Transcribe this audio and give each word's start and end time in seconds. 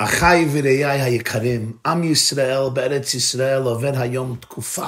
אחיי 0.00 0.48
ורעיי 0.52 1.02
היקרים, 1.02 1.72
עם 1.86 2.04
ישראל 2.04 2.68
בארץ 2.72 3.14
ישראל 3.14 3.62
עובר 3.62 3.92
היום 3.96 4.36
תקופה 4.40 4.86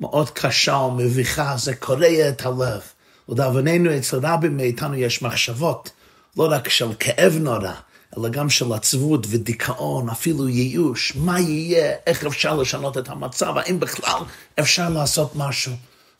מאוד 0.00 0.30
קשה 0.30 0.76
ומביכה, 0.76 1.54
זה 1.56 1.74
קורע 1.74 2.28
את 2.28 2.46
הלב. 2.46 2.80
לדאבוננו 3.28 3.96
אצל 3.96 4.18
רבים 4.22 4.56
מאיתנו 4.56 4.94
יש 4.94 5.22
מחשבות, 5.22 5.90
לא 6.36 6.48
רק 6.50 6.68
של 6.68 6.88
כאב 6.98 7.36
נורא, 7.40 7.72
אלא 8.18 8.28
גם 8.28 8.50
של 8.50 8.72
עצבות 8.72 9.26
ודיכאון, 9.30 10.08
אפילו 10.08 10.48
ייאוש, 10.48 11.12
מה 11.16 11.40
יהיה, 11.40 11.94
איך 12.06 12.26
אפשר 12.26 12.56
לשנות 12.56 12.98
את 12.98 13.08
המצב, 13.08 13.56
האם 13.56 13.80
בכלל 13.80 14.22
אפשר 14.60 14.88
לעשות 14.88 15.32
משהו. 15.36 15.72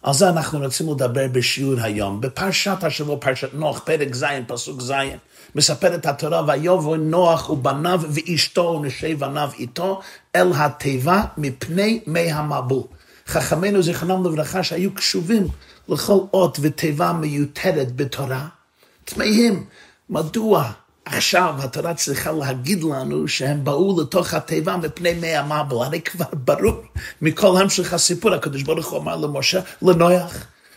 על 0.03 0.15
זה 0.15 0.29
אנחנו 0.29 0.59
רוצים 0.59 0.91
לדבר 0.91 1.27
בשיעור 1.33 1.75
היום. 1.81 2.21
בפרשת 2.21 2.77
השבוע, 2.83 3.17
פרשת 3.21 3.55
נוח, 3.55 3.79
פרק 3.79 4.15
ז', 4.15 4.25
פסוק 4.47 4.81
ז', 4.81 4.93
מספרת 5.55 6.07
התורה, 6.07 6.45
ויבוא 6.47 6.97
נוח 6.97 7.51
ובניו 7.51 8.01
ואשתו 8.09 8.81
ונשי 8.83 9.15
בניו 9.15 9.51
איתו 9.59 10.01
אל 10.37 10.53
התיבה 10.55 11.25
מפני 11.39 12.01
מי 12.07 12.33
המבול. 12.33 12.83
חכמינו 13.27 13.83
זיכרונם 13.83 14.25
לברכה 14.27 14.63
שהיו 14.63 14.95
קשובים 14.95 15.49
לכל 15.89 16.19
אות 16.35 16.59
ותיבה 16.63 17.13
מיותרת 17.13 17.97
בתורה, 17.97 18.47
תמהים 19.05 19.65
מדוע 20.11 20.71
עכשיו 21.05 21.55
התורה 21.59 21.95
צריכה 21.95 22.33
להגיד 22.33 22.83
לנו 22.83 23.29
שהם 23.29 23.65
באו 23.65 24.01
לתוך 24.01 24.35
התיבה 24.35 24.77
מפני 24.77 25.15
מי 25.15 25.37
המבל, 25.37 25.77
הרי 25.77 26.01
כבר 26.01 26.25
ברור 26.33 26.83
מכל 27.23 27.61
המשך 27.61 27.93
הסיפור, 27.93 28.35
הקדוש 28.35 28.63
ברוך 28.63 28.91
הוא 28.91 28.99
אמר 28.99 29.17
למשה, 29.17 29.61
לנוח, 29.83 30.33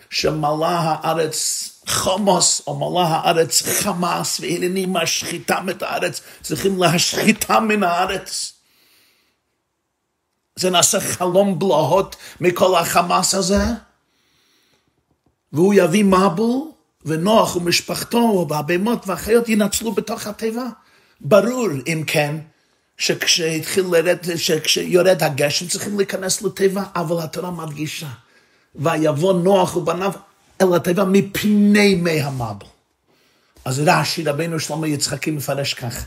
שמלא 0.09 0.65
הארץ 0.65 1.69
חומוס, 1.87 2.61
או 2.67 2.75
מלא 2.79 3.03
הארץ 3.07 3.61
חמאס, 3.61 4.39
והנני 4.39 4.85
משחיתם 4.89 5.65
את 5.69 5.83
הארץ, 5.83 6.21
צריכים 6.41 6.83
להשחיתם 6.83 7.65
מן 7.67 7.83
הארץ. 7.83 8.53
זה 10.55 10.69
נעשה 10.69 10.99
חלום 10.99 11.59
בלהות 11.59 12.15
מכל 12.41 12.75
החמאס 12.75 13.33
הזה, 13.33 13.63
והוא 15.53 15.73
יביא 15.73 16.03
מבול, 16.03 16.74
ונוח 17.05 17.55
ומשפחתו 17.55 18.47
והבהמות 18.49 19.07
והחיות 19.07 19.49
ינצלו 19.49 19.91
בתוך 19.91 20.27
התיבה. 20.27 20.65
ברור, 21.21 21.67
אם 21.87 22.03
כן, 22.07 22.35
שכשהתחיל 22.97 23.85
לרד, 23.91 24.17
שכשיורד 24.35 25.23
הגשם 25.23 25.67
צריכים 25.67 25.97
להיכנס 25.97 26.41
לתיבה, 26.41 26.83
אבל 26.95 27.23
התורה 27.23 27.51
מדגישה. 27.51 28.07
ויבוא 28.75 29.33
נוח 29.33 29.75
ובניו 29.75 30.11
אל 30.61 30.75
התיבה 30.75 31.05
מפני 31.05 31.95
מי 31.95 32.21
המבל. 32.21 32.65
אז 33.65 33.81
רש"י, 33.85 34.23
רבינו 34.23 34.59
שלמה 34.59 34.87
יצחקי 34.87 35.31
מפרש 35.31 35.73
ככה. 35.73 36.05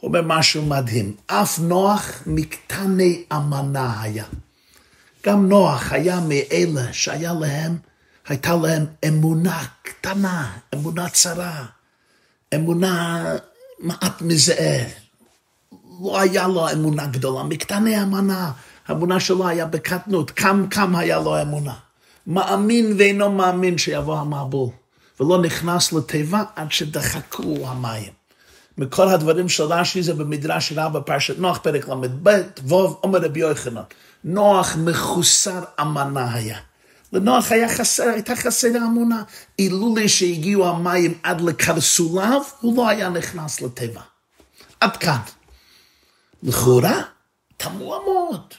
הוא 0.00 0.08
אומר 0.08 0.22
משהו 0.24 0.62
מדהים. 0.62 1.12
אף 1.26 1.58
נוח 1.58 2.22
מקטני 2.26 3.22
אמנה 3.32 4.02
היה. 4.02 4.24
גם 5.26 5.48
נוח 5.48 5.92
היה 5.92 6.20
מאלה 6.20 6.92
שהיה 6.92 7.32
להם 7.32 7.76
הייתה 8.28 8.56
להם 8.56 8.86
אמונה 9.08 9.64
קטנה, 9.82 10.52
אמונה 10.74 11.08
צרה, 11.08 11.64
אמונה 12.54 13.24
מעט 13.78 14.22
מזער. 14.22 14.84
לא 16.02 16.20
היה 16.20 16.48
לו 16.48 16.72
אמונה 16.72 17.06
גדולה, 17.06 17.42
מקטני 17.42 18.02
אמונה, 18.02 18.52
האמונה 18.88 19.20
שלו 19.20 19.48
היה 19.48 19.66
בקטנות, 19.66 20.30
כם 20.30 20.68
כם 20.68 20.96
היה 20.96 21.18
לו 21.18 21.42
אמונה. 21.42 21.74
מאמין 22.26 22.94
ואינו 22.98 23.32
מאמין 23.32 23.78
שיבוא 23.78 24.18
המבול, 24.18 24.68
ולא 25.20 25.42
נכנס 25.42 25.92
לתיבה 25.92 26.42
עד 26.56 26.72
שדחקו 26.72 27.56
המים. 27.66 28.12
מכל 28.78 29.08
הדברים 29.08 29.48
של 29.48 29.62
רש"י 29.62 30.02
זה 30.02 30.14
במדרש 30.14 30.72
רב 30.76 30.98
בפרשת 30.98 31.38
נוח, 31.38 31.58
פרק 31.58 31.88
ל"ב, 31.88 32.30
ווב, 32.64 33.00
אומר 33.02 33.18
רבי 33.18 33.40
יוחנן, 33.40 33.82
נוח 34.24 34.76
מחוסר 34.76 35.64
אמנה 35.80 36.34
היה. 36.34 36.58
לנוח 37.12 37.52
היה 37.52 37.68
חסר, 37.68 38.04
הייתה 38.04 38.36
חסרה 38.36 38.78
אמונה. 38.78 39.22
אילולי 39.58 40.08
שהגיעו 40.08 40.68
המים 40.68 41.18
עד 41.22 41.40
לקרסוליו, 41.40 42.42
הוא 42.60 42.76
לא 42.76 42.88
היה 42.88 43.08
נכנס 43.08 43.60
לטבע. 43.60 44.00
עד 44.80 44.96
כאן. 44.96 45.18
לכאורה, 46.42 47.02
תמוה 47.56 47.98
מאוד. 48.04 48.54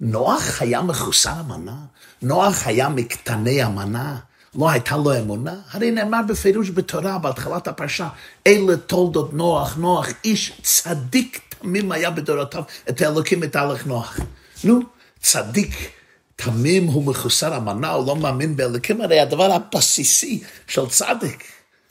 נוח 0.00 0.62
היה 0.62 0.82
מחוסר 0.82 1.40
אמנה? 1.40 1.76
נוח 2.22 2.66
היה 2.66 2.88
מקטני 2.88 3.64
אמנה? 3.66 4.18
לא 4.54 4.70
הייתה 4.70 4.96
לו 4.96 5.18
אמונה? 5.18 5.54
הרי 5.70 5.90
נאמר 5.90 6.20
בפירוש 6.28 6.70
בתורה, 6.70 7.18
בהתחלת 7.18 7.68
הפרשה, 7.68 8.08
אלה 8.46 8.76
תולדות 8.76 9.32
נוח, 9.32 9.76
נוח 9.76 10.06
איש 10.24 10.60
צדיק 10.62 11.40
תמים 11.48 11.92
היה 11.92 12.10
בדורותיו, 12.10 12.62
את 12.88 13.00
האלוקים 13.00 13.44
את 13.44 13.56
הלך 13.56 13.86
נוח. 13.86 14.20
נו, 14.64 14.80
צדיק 15.20 15.99
תמים 16.44 16.86
הוא 16.86 17.04
מחוסר 17.04 17.56
אמנה, 17.56 17.90
הוא 17.90 18.06
לא 18.06 18.16
מאמין 18.16 18.56
באלוקים, 18.56 19.00
הרי 19.00 19.20
הדבר 19.20 19.52
הבסיסי 19.52 20.42
של 20.66 20.86
צדיק 20.88 21.44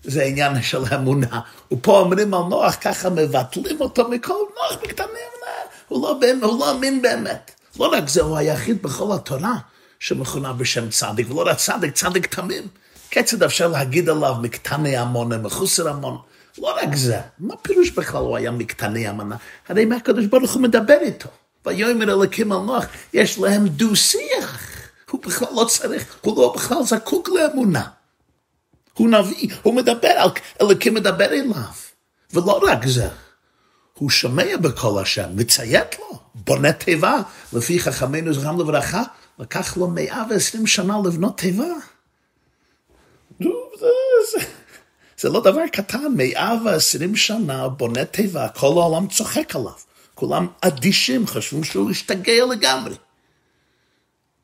זה 0.03 0.21
העניין 0.21 0.61
של 0.61 0.81
אמונה. 0.95 1.39
ופה 1.71 1.99
אומרים 1.99 2.33
על 2.33 2.41
נוח, 2.49 2.75
ככה 2.81 3.09
מבטלים 3.09 3.81
אותו 3.81 4.09
מכל 4.09 4.33
נוח 4.33 4.81
בקטני 4.83 5.05
אמונה, 5.05 5.51
הוא 5.87 6.01
לא, 6.01 6.47
הוא 6.47 6.59
לא 6.59 6.71
אמין 6.71 7.01
באמת. 7.01 7.51
לא 7.79 7.85
רק 7.85 8.07
זה, 8.07 8.21
הוא 8.21 8.37
היחיד 8.37 8.81
בכל 8.81 9.15
התורה 9.15 9.55
שמכונה 9.99 10.53
בשם 10.53 10.89
צדיק, 10.89 11.31
ולא 11.31 11.43
רק 11.45 11.57
צדיק, 11.57 11.93
צדיק 11.93 12.35
תמים. 12.35 12.67
כיצד 13.11 13.43
אפשר 13.43 13.67
להגיד 13.67 14.09
עליו 14.09 14.35
מקטני 14.41 15.01
אמונה, 15.01 15.37
מחוסר 15.37 15.91
אמונה? 15.91 16.17
לא 16.57 16.75
רק 16.83 16.95
זה, 16.95 17.19
מה 17.39 17.55
פירוש 17.55 17.89
בכלל 17.89 18.21
הוא 18.21 18.37
היה 18.37 18.51
מקטני 18.51 19.09
אמונה? 19.09 19.35
הרי 19.69 19.85
מה 19.85 19.95
הקדוש 19.95 20.25
ברוך 20.25 20.53
הוא 20.53 20.61
מדבר 20.61 20.97
איתו? 21.01 21.29
ויאמר 21.69 22.03
אלוקים 22.03 22.51
על 22.51 22.59
נוח, 22.59 22.85
יש 23.13 23.39
להם 23.39 23.67
דו-שיח. 23.67 24.69
הוא 25.09 25.21
בכלל 25.23 25.47
לא 25.55 25.65
צריך, 25.65 26.15
הוא 26.21 26.37
לא 26.37 26.53
בכלל 26.55 26.83
זקוק 26.83 27.29
לאמונה. 27.29 27.87
הוא 28.93 29.09
נביא, 29.09 29.49
הוא 29.63 29.73
מדבר, 29.73 30.27
אלוקים 30.61 30.93
מדבר 30.93 31.25
אליו. 31.25 31.53
ולא 32.33 32.59
רק 32.67 32.87
זה, 32.87 33.07
הוא 33.93 34.09
שומע 34.09 34.57
בקול 34.61 35.01
השם, 35.01 35.29
מציית 35.35 35.99
לו, 35.99 36.19
בונה 36.35 36.73
תיבה. 36.73 37.21
לפי 37.53 37.79
חכמינו 37.79 38.33
זכרם 38.33 38.59
לברכה, 38.59 39.03
לקח 39.39 39.77
לו 39.77 39.87
120 39.87 40.67
שנה 40.67 40.97
לבנות 41.05 41.37
תיבה. 41.37 41.73
זה 45.21 45.29
לא 45.29 45.41
דבר 45.41 45.67
קטן, 45.71 46.13
120 46.15 47.15
שנה 47.15 47.67
בונה 47.67 48.05
תיבה, 48.05 48.49
כל 48.49 48.67
העולם 48.67 49.07
צוחק 49.07 49.55
עליו. 49.55 49.88
כולם 50.19 50.47
אדישים, 50.61 51.27
חשבו 51.27 51.63
שהוא 51.63 51.91
השתגע 51.91 52.45
לגמרי. 52.51 52.95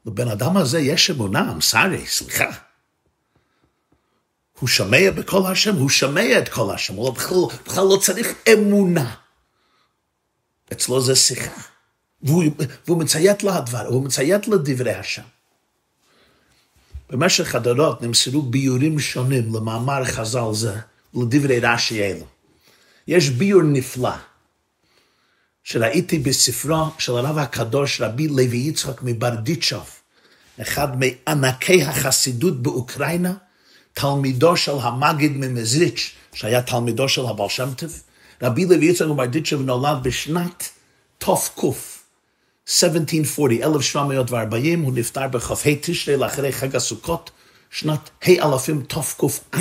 לבן 0.06 0.28
אדם 0.28 0.58
הזה 0.58 0.80
יש 0.80 1.10
אמונה, 1.10 1.52
אמסרי, 1.52 2.08
סליחה. 2.08 2.52
הוא 4.60 4.70
שומע 4.70 5.12
בקול 5.16 5.46
השם, 5.46 5.76
הוא 5.76 5.90
שומע 5.90 6.40
את 6.40 6.50
קול 6.50 6.74
השם, 6.74 6.94
הוא 6.94 7.10
בכלל, 7.10 7.38
בכלל 7.66 7.84
לא 7.84 7.98
צריך 8.02 8.28
אמונה. 8.54 9.16
אצלו 10.74 11.02
זה 11.02 11.16
שיחה. 11.16 11.62
והוא, 12.22 12.44
והוא 12.88 13.00
מציית 13.00 13.44
לדבר, 13.44 13.88
הוא 13.88 14.04
מציית 14.06 14.48
לדברי 14.48 14.94
השם. 14.94 15.22
במשך 17.10 17.56
הדורות 17.56 18.02
נמסרו 18.02 18.42
ביורים 18.42 19.00
שונים 19.00 19.56
למאמר 19.56 20.06
חז"ל 20.06 20.54
זה, 20.54 20.76
לדברי 21.14 21.60
רש"י 21.60 22.04
אלו. 22.04 22.26
יש 23.08 23.30
ביור 23.30 23.62
נפלא. 23.64 24.35
שראיתי 25.68 26.20
בספרו 26.20 26.86
של 26.98 27.18
הרב 27.18 27.38
הקדוש 27.38 28.02
רבי 28.02 28.28
לוי 28.28 28.58
יצחק 28.58 29.02
מברדיצ'וב, 29.02 29.90
אחד 30.62 30.88
מענקי 31.00 31.84
החסידות 31.84 32.62
באוקראינה, 32.64 33.34
תלמידו 33.94 34.58
של 34.58 34.72
המגיד 34.82 35.32
ממזריץ', 35.38 36.12
שהיה 36.34 36.62
תלמידו 36.62 37.10
של 37.10 37.26
הבעל 37.26 37.50
שם 37.50 37.70
טוב. 37.78 38.02
רבי 38.42 38.66
לוי 38.66 38.86
יצחק 38.86 39.08
מברדיצ'וב 39.08 39.62
נולד 39.62 40.04
בשנת 40.04 40.70
תק, 41.18 41.62
1740, 42.74 43.64
1740, 43.64 44.82
הוא 44.82 44.94
נפטר 44.94 45.28
בכ"ה 45.28 45.76
תשרי 45.82 46.18
לאחרי 46.18 46.52
חג 46.52 46.76
הסוכות, 46.76 47.32
שנת 47.72 48.10
ה' 48.24 48.58
תק"ע. 48.88 49.58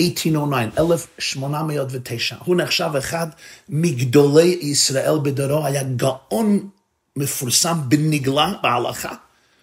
1809, 0.00 0.78
1809. 0.78 2.36
הוא 2.44 2.56
נחשב 2.56 2.90
אחד 2.98 3.26
מגדולי 3.68 4.58
ישראל 4.60 5.18
בדורו, 5.22 5.66
היה 5.66 5.82
גאון 5.82 6.68
מפורסם 7.16 7.78
בנגלה 7.88 8.52
בהלכה, 8.62 9.14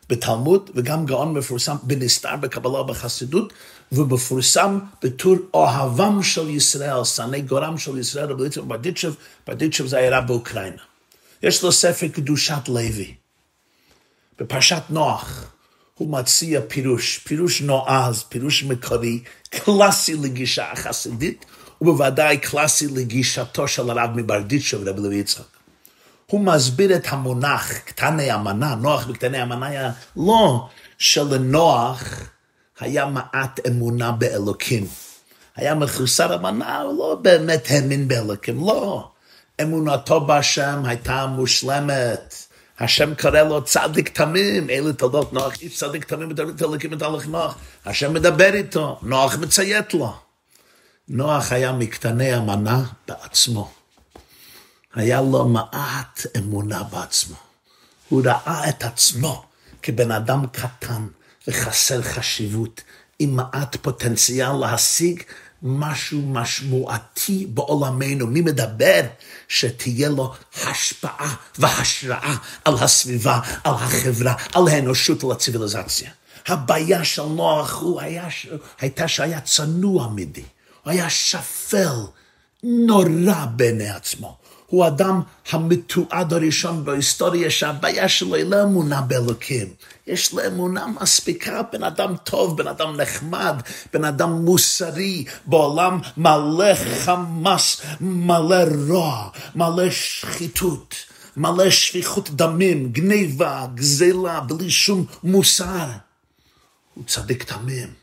בתלמוד, 0.10 0.70
וגם 0.76 1.06
גאון 1.06 1.34
מפורסם 1.34 1.76
בנסתר 1.84 2.36
בקבלה 2.36 2.80
ובחסידות, 2.80 3.54
ומפורסם 3.92 4.80
בתור 5.04 5.36
אוהבם 5.54 6.24
של 6.24 6.50
ישראל, 6.50 7.04
שנאי 7.04 7.42
גורם 7.42 7.78
של 7.78 7.98
ישראל, 7.98 8.32
רבי 8.32 8.44
ליצמן 8.44 8.68
ברדיצ'ב, 8.68 9.14
ברדיצ'ב 9.48 9.88
זה 9.88 10.18
רב 10.18 10.28
באוקראינה. 10.28 10.82
יש 11.44 11.64
לו 11.64 11.72
ספר 11.72 12.08
קדושת 12.08 12.68
לוי, 12.68 13.16
בפרשת 14.40 14.84
נוח. 14.90 15.53
הוא 16.04 16.12
מציע 16.12 16.62
פירוש, 16.68 17.18
פירוש 17.18 17.62
נועז, 17.62 18.24
פירוש 18.24 18.64
מקורי, 18.64 19.20
קלאסי 19.50 20.16
לגישה 20.16 20.72
החסידית, 20.72 21.46
ובוודאי 21.82 22.38
קלאסי 22.38 22.88
לגישתו 22.88 23.68
של 23.68 23.90
הרב 23.90 24.10
מברדיצ'ו 24.16 24.78
ורבי 24.82 25.02
לוי 25.02 25.16
יצחק. 25.16 25.44
הוא 26.26 26.42
מסביר 26.42 26.96
את 26.96 27.08
המונח 27.10 27.72
קטני 27.78 28.32
המנה, 28.32 28.76
נוח 28.76 29.06
בקטני 29.06 29.38
המנה 29.38 29.68
היה 29.68 29.92
לא 30.16 30.70
שלנוח 30.98 32.04
היה 32.80 33.06
מעט 33.06 33.60
אמונה 33.68 34.12
באלוקים. 34.12 34.88
היה 35.56 35.76
מחוסר 35.76 36.34
המנה, 36.34 36.82
הוא 36.82 36.98
לא 36.98 37.18
באמת 37.22 37.68
האמין 37.70 38.08
באלוקים, 38.08 38.66
לא. 38.66 39.10
אמונתו 39.62 40.22
בהשם 40.22 40.82
הייתה 40.86 41.26
מושלמת. 41.26 42.43
השם 42.80 43.16
קורא 43.16 43.40
לו 43.40 43.64
צדיק 43.64 44.10
תמים, 44.10 44.70
אלה 44.70 44.94
תולדות 44.94 45.34
נוח, 45.34 45.54
איש 45.62 45.78
צדיק 45.78 46.06
תמים 46.06 46.30
מדבר 46.30 46.68
אלוקים 46.68 46.94
את 46.94 47.02
הלך 47.02 47.28
נוח. 47.28 47.58
השם 47.86 48.14
מדבר 48.14 48.54
איתו, 48.54 49.00
נוח 49.02 49.36
מציית 49.36 49.94
לו. 49.94 50.14
נוח 51.08 51.52
היה 51.52 51.72
מקטני 51.72 52.34
המנה 52.34 52.84
בעצמו. 53.08 53.72
היה 54.96 55.22
לו 55.22 55.48
מעט 55.48 56.22
אמונה 56.38 56.84
בעצמו. 56.84 57.36
הוא 58.10 58.22
ראה 58.26 58.70
את 58.70 58.84
עצמו 58.84 59.46
כבן 59.82 60.12
אדם 60.12 60.46
קטן 60.52 61.08
וחסר 61.48 62.02
חשיבות, 62.02 62.82
עם 63.20 63.36
מעט 63.36 63.76
פוטנציאל 63.82 64.52
להשיג 64.60 65.24
משהו 65.64 66.22
משמעותי 66.22 67.48
בעולמנו. 67.50 68.28
מי 68.28 68.42
מדבר? 68.42 69.02
שתהיה 69.48 70.10
לו 70.10 70.34
השפעה 70.64 71.36
והשראה 71.60 72.36
על 72.66 72.74
הסביבה, 72.82 73.40
על 73.64 73.74
החברה, 73.74 74.34
על 74.54 74.68
האנושות, 74.68 75.24
על 75.24 75.32
הציוויליזציה. 75.32 76.10
הבעיה 76.48 77.04
של 77.04 77.24
נוח 77.24 77.82
הוא 77.82 78.02
היה, 78.02 78.28
הייתה 78.80 79.08
שהיה 79.08 79.42
צנוע 79.42 80.10
מדי, 80.16 80.44
הוא 80.84 80.92
היה 80.92 81.10
שפל, 81.10 81.96
נורא 82.64 83.46
בעיני 83.56 83.90
עצמו. 83.90 84.38
הוא 84.68 84.88
אדם 84.88 85.22
המתועד 85.52 86.34
הראשון 86.34 86.86
בהיסטוריה 86.86 87.52
שהבעיה 87.52 88.10
שלו 88.10 88.36
היא 88.36 88.46
לא 88.46 88.64
אמונה 88.64 89.02
באלוקים. 89.02 89.68
יש 90.08 90.34
לו 90.34 90.48
אמונה 90.48 90.88
מספיקה, 90.88 91.62
בן 91.72 91.84
אדם 91.84 92.16
טוב, 92.24 92.58
בן 92.58 92.68
אדם 92.68 92.96
נחמד, 93.02 93.62
בן 93.94 94.06
אדם 94.06 94.32
מוסרי, 94.32 95.26
בעולם 95.46 96.00
מלא 96.18 96.76
חמאס, 96.76 97.82
מלא 98.02 98.64
רוע, 98.88 99.30
מלא 99.56 99.90
שחיתות, 99.90 100.96
מלא 101.38 101.70
שפיכות 101.70 102.30
דמים, 102.30 102.92
גניבה, 102.92 103.66
גזלה, 103.76 104.40
בלי 104.40 104.70
שום 104.70 105.06
מוסר. 105.24 105.88
הוא 106.94 107.06
צדיק 107.08 107.44
תמים, 107.44 107.94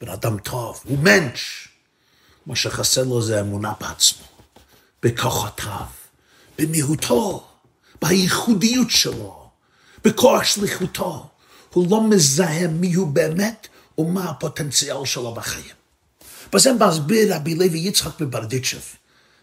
בן 0.00 0.08
אדם 0.08 0.38
טוב, 0.38 0.80
הוא 0.84 0.98
מנש. 0.98 1.68
מה 2.46 2.56
שחסר 2.56 3.04
לו 3.04 3.22
זה 3.22 3.40
אמונה 3.40 3.72
בעצמו, 3.80 4.26
בכוחותיו. 5.02 5.86
במיעוטו, 6.58 7.46
בייחודיות 8.02 8.90
שלו, 8.90 9.50
בכוח 10.04 10.44
שליחותו. 10.44 11.28
הוא 11.76 11.90
לא 11.90 12.08
מזהה 12.08 12.68
מי 12.68 12.94
הוא 12.94 13.06
באמת 13.06 13.68
ומה 13.98 14.30
הפוטנציאל 14.30 15.04
שלו 15.04 15.34
בחיים. 15.34 15.74
וזה 16.54 16.72
מסביר 16.72 17.36
רבי 17.36 17.54
לוי 17.54 17.78
יצחק 17.78 18.20
מברדיצ'ב. 18.20 18.80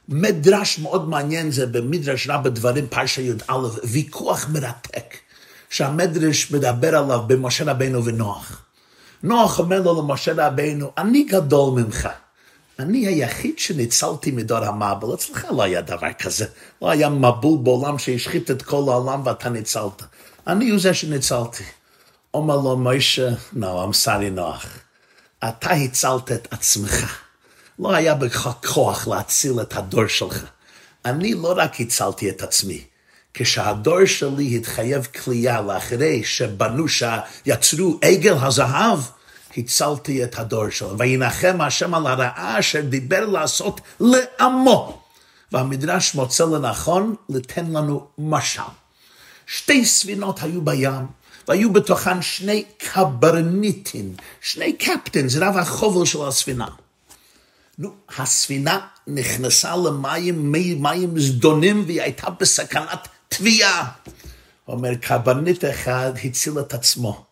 מדרש 0.09 0.79
מאוד 0.79 1.09
מעניין 1.09 1.51
זה 1.51 1.65
במדרש 1.67 2.27
רב 2.29 2.47
דברים 2.47 2.87
פרשה 2.87 3.21
י"א, 3.21 3.53
ויכוח 3.83 4.47
מרתק, 4.49 5.15
שהמדרש 5.69 6.51
מדבר 6.51 6.95
עליו 6.95 7.21
במשה 7.27 7.63
רבנו 7.71 8.05
ונוח. 8.05 8.65
נוח 9.23 9.59
אומר 9.59 9.81
לו 9.81 10.01
למשה 10.01 10.33
רבנו, 10.47 10.91
אני 10.97 11.23
גדול 11.23 11.81
ממך. 11.81 12.09
אני 12.79 13.07
היחיד 13.07 13.59
שניצלתי 13.59 14.31
מדור 14.31 14.57
המבול, 14.65 15.13
אצלך 15.13 15.45
לא 15.51 15.63
היה 15.63 15.81
דבר 15.81 16.13
כזה. 16.19 16.45
לא 16.81 16.89
היה 16.89 17.09
מבול 17.09 17.59
בעולם 17.63 17.97
שהשחית 17.97 18.51
את 18.51 18.61
כל 18.61 18.83
העולם 18.87 19.21
ואתה 19.25 19.49
ניצלת. 19.49 20.03
אני 20.47 20.69
הוא 20.69 20.79
זה 20.79 20.93
שניצלתי. 20.93 21.63
אומר 22.33 22.55
לו 22.55 22.77
מוישה, 22.77 23.29
no, 23.53 23.65
I'm 23.65 24.05
sorry 24.05 24.29
נוח. 24.31 24.65
אתה 25.47 25.71
הצלת 25.71 26.31
את 26.31 26.47
עצמך. 26.51 27.23
לא 27.79 27.93
היה 27.93 28.15
בך 28.15 28.49
כוח 28.65 29.07
להציל 29.07 29.61
את 29.61 29.75
הדור 29.75 30.07
שלך. 30.07 30.45
אני 31.05 31.33
לא 31.33 31.53
רק 31.57 31.81
הצלתי 31.81 32.29
את 32.29 32.41
עצמי. 32.41 32.83
כשהדור 33.33 34.05
שלי 34.05 34.55
התחייב 34.55 35.05
כליאה 35.23 35.61
לאחרי 35.61 36.23
שבנו, 36.23 36.85
שיצרו 36.87 37.99
עגל 38.01 38.35
הזהב, 38.41 38.99
הצלתי 39.57 40.23
את 40.23 40.39
הדור 40.39 40.69
שלו, 40.69 40.97
וינחם 40.97 41.61
השם 41.61 41.93
על 41.93 42.07
הרעה 42.07 42.59
אשר 42.59 42.81
דיבר 42.81 43.25
לעשות 43.25 43.81
לעמו. 43.99 45.01
והמדרש 45.51 46.15
מוצא 46.15 46.45
לנכון 46.45 47.15
לתן 47.29 47.65
לנו 47.71 48.07
משל. 48.17 48.61
שתי 49.47 49.85
ספינות 49.85 50.43
היו 50.43 50.61
בים, 50.61 51.05
והיו 51.47 51.73
בתוכן 51.73 52.21
שני 52.21 52.63
קברניטים, 52.77 54.15
שני 54.41 54.73
קפטנס, 54.73 55.35
רב 55.35 55.57
החובל 55.57 56.05
של 56.05 56.21
הספינה. 56.21 56.67
נו, 57.77 57.89
הספינה 58.17 58.79
נכנסה 59.07 59.75
למים, 59.75 60.51
מים 60.51 61.19
זדונים, 61.19 61.83
והיא 61.85 62.01
הייתה 62.01 62.29
בסכנת 62.29 63.07
טביעה. 63.27 63.91
אומר, 64.67 64.95
קברניט 64.95 65.65
אחד 65.65 66.11
הציל 66.23 66.59
את 66.59 66.73
עצמו. 66.73 67.25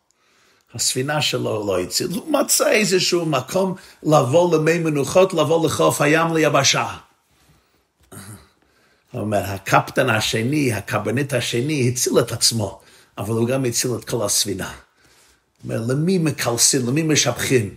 הספינה 0.74 1.22
שלו 1.22 1.68
לא 1.68 1.80
הציל, 1.80 2.08
הוא 2.08 2.32
מצא 2.32 2.72
איזשהו 2.72 3.26
מקום 3.26 3.76
לבוא 4.04 4.58
למי 4.58 4.80
מנוחות, 4.80 5.34
לבוא 5.34 5.68
לחוף 5.68 6.02
הים 6.02 6.34
ליבשה. 6.34 6.88
הוא 9.12 9.22
אומר, 9.22 9.42
הקפטן 9.46 10.10
השני, 10.10 10.74
הקברניט 10.74 11.34
השני, 11.34 11.90
הציל 11.90 12.20
את 12.20 12.32
עצמו, 12.32 12.81
אבל 13.18 13.34
הוא 13.34 13.48
גם 13.48 13.66
הציל 13.66 13.92
את 13.96 14.06
כל 14.06 14.26
הספינה. 14.26 14.74
אומר, 15.64 15.82
למי 15.88 16.18
מקלסים, 16.18 16.88
למי 16.88 17.04
משבחים? 17.04 17.76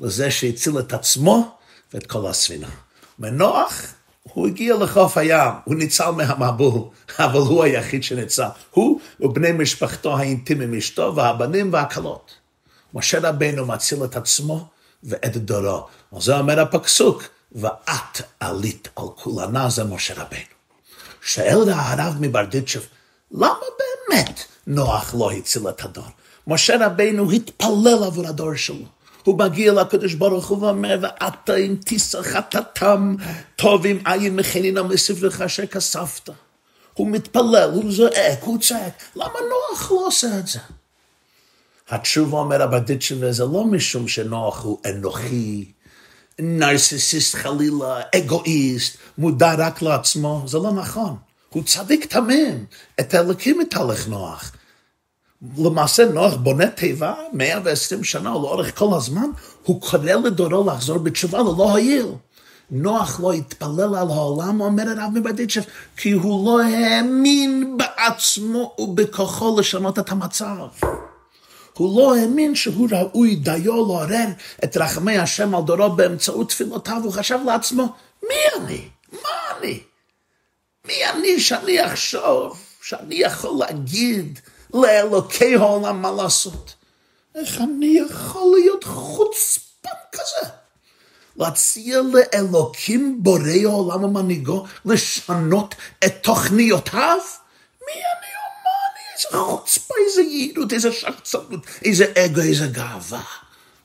לזה 0.00 0.30
שהציל 0.30 0.78
את 0.78 0.92
עצמו 0.92 1.56
ואת 1.94 2.06
כל 2.06 2.26
הספינה. 2.26 2.68
מנוח, 3.18 3.82
הוא 4.22 4.46
הגיע 4.46 4.76
לחוף 4.76 5.18
הים, 5.18 5.50
הוא 5.64 5.74
ניצל 5.74 6.10
מהמבול, 6.10 6.82
אבל 7.18 7.38
הוא 7.40 7.64
היחיד 7.64 8.02
שניצל. 8.02 8.48
הוא 8.70 9.00
ובני 9.20 9.52
משפחתו 9.52 10.18
האינטימיים, 10.18 10.74
אשתו 10.74 11.12
והבנים 11.16 11.72
והכלות. 11.72 12.34
משה 12.94 13.18
רבנו 13.28 13.66
מציל 13.66 14.04
את 14.04 14.16
עצמו 14.16 14.68
ואת 15.02 15.36
דורו. 15.36 15.86
וזה 16.12 16.38
אומר 16.38 16.60
הפסוק, 16.60 17.22
ואת 17.52 18.22
עלית 18.40 18.88
על 18.96 19.06
כולנה, 19.14 19.70
זה 19.70 19.84
משה 19.84 20.14
רבנו. 20.14 20.52
שואל 21.22 21.68
הרב 21.68 22.14
מברדיצ'ב, 22.20 22.80
למה 23.32 23.54
באמת 23.78 24.44
נוח 24.66 25.14
לא 25.18 25.30
הציל 25.30 25.68
את 25.68 25.84
הדור? 25.84 26.04
משה 26.46 26.86
רבנו 26.86 27.30
התפלל 27.30 28.04
עבור 28.06 28.26
הדור 28.26 28.54
שלו. 28.56 28.86
הוא 29.24 29.38
מגיע 29.38 29.72
לקדוש 29.72 30.14
ברוך 30.14 30.48
הוא 30.48 30.58
ואומר, 30.58 30.98
ואתה 31.02 31.56
אם 31.56 31.76
תישא 31.84 32.22
חטאתם, 32.22 33.14
טוב 33.56 33.86
אם 33.86 33.98
עין 34.04 34.36
מכנינם 34.36 34.90
לספרך 34.90 35.40
אשר 35.40 35.66
כספת. 35.66 36.30
הוא 36.94 37.08
מתפלל, 37.08 37.70
הוא 37.72 37.92
זועק, 37.92 38.42
הוא 38.42 38.58
צועק, 38.58 39.02
למה 39.16 39.38
נוח 39.50 39.92
לא 39.92 40.06
עושה 40.06 40.38
את 40.38 40.46
זה? 40.46 40.58
התשובה 41.88 42.38
אומר 42.38 42.62
הבדיצ'ווה, 42.62 43.32
זה 43.32 43.44
לא 43.44 43.64
משום 43.64 44.08
שנוח 44.08 44.64
הוא 44.64 44.78
אנוכי, 44.90 45.72
נרסיסיסט 46.38 47.34
חלילה, 47.34 48.00
אגואיסט, 48.16 48.96
מודע 49.18 49.54
רק 49.58 49.82
לעצמו, 49.82 50.44
זה 50.46 50.58
לא 50.58 50.72
נכון. 50.72 51.16
הוא 51.52 51.62
צדיק 51.64 52.06
תמים, 52.06 52.64
את 53.00 53.14
האלוקים 53.14 53.58
מתהלך 53.58 54.08
נוח. 54.08 54.52
למעשה 55.58 56.04
נוח 56.04 56.34
בונה 56.34 56.66
תיבה 56.66 57.14
120 57.32 58.04
שנה 58.04 58.30
לאורך 58.30 58.78
כל 58.78 58.96
הזמן, 58.96 59.26
הוא 59.62 59.80
קורא 59.80 60.12
לדורו 60.24 60.70
לחזור 60.70 60.98
בתשובה 60.98 61.38
ללא 61.38 61.70
הועיל. 61.70 62.06
נוח 62.70 63.20
לא 63.20 63.32
התפלל 63.32 63.94
על 63.96 64.10
העולם, 64.10 64.60
אומר 64.60 64.82
הרב 64.88 65.10
מברדיצ'ב, 65.14 65.62
כי 65.96 66.10
הוא 66.12 66.46
לא 66.46 66.62
האמין 66.62 67.76
בעצמו 67.76 68.74
ובכוחו 68.78 69.60
לשנות 69.60 69.98
את 69.98 70.10
המצב. 70.12 70.66
הוא 71.72 72.00
לא 72.00 72.16
האמין 72.16 72.54
שהוא 72.54 72.88
ראוי 72.90 73.34
דיו 73.34 73.76
לעורר 73.76 74.26
את 74.64 74.76
רחמי 74.76 75.18
השם 75.18 75.54
על 75.54 75.62
דורו 75.62 75.90
באמצעות 75.90 76.48
תפילותיו, 76.48 77.00
הוא 77.04 77.12
חשב 77.12 77.38
לעצמו, 77.46 77.92
מי 78.22 78.64
אני? 78.64 78.88
מה 79.12 79.58
אני? 79.58 79.80
מי 80.84 81.06
אני 81.10 81.40
שאני 81.40 81.86
אחשוב, 81.86 82.58
שאני 82.82 83.14
יכול 83.14 83.58
להגיד 83.58 84.38
לאלוקי 84.74 85.54
העולם 85.54 86.02
מה 86.02 86.10
לעשות? 86.10 86.74
איך 87.34 87.60
אני 87.60 87.98
יכול 88.06 88.58
להיות 88.58 88.84
חוצפן 88.84 89.88
כזה? 90.12 90.48
להציע 91.36 92.00
לאלוקים 92.02 93.22
בורא 93.22 93.50
העולם 93.64 94.04
ומנהיגו 94.04 94.66
לשנות 94.84 95.74
את 96.04 96.14
תוכניותיו? 96.22 97.18
מי 97.86 97.92
אני 97.92 98.32
איזה 99.24 99.38
חוצפה, 99.38 99.94
איזה 100.08 100.22
יעילות, 100.22 100.72
איזה 100.72 100.92
שחצנות, 100.92 101.66
איזה 101.84 102.12
אגו, 102.18 102.40
איזה 102.40 102.66
גאווה. 102.66 103.22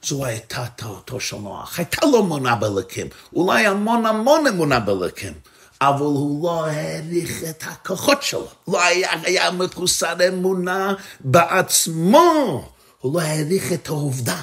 זו 0.04 0.26
הייתה 0.26 0.66
טעותו 0.76 1.20
של 1.20 1.38
נוח. 1.38 1.80
הייתה 1.80 2.06
לו 2.06 2.20
אמונה 2.20 2.56
באלוקים, 2.56 3.08
אולי 3.34 3.66
המון 3.66 4.06
המון 4.06 4.48
אמונה 4.48 4.80
באלוקים, 4.80 5.34
אבל 5.82 6.06
הוא 6.06 6.44
לא 6.44 6.66
העריך 6.66 7.44
את 7.50 7.64
הכוחות 7.68 8.24
שלו. 8.24 8.48
לא 8.68 8.84
היה, 8.84 9.12
היה 9.24 9.52
מחוסר 9.52 10.28
אמונה 10.28 10.94
בעצמו. 11.20 12.72
הוא 13.00 13.14
לא 13.14 13.22
העריך 13.22 13.74
את 13.74 13.88
העובדה. 13.88 14.42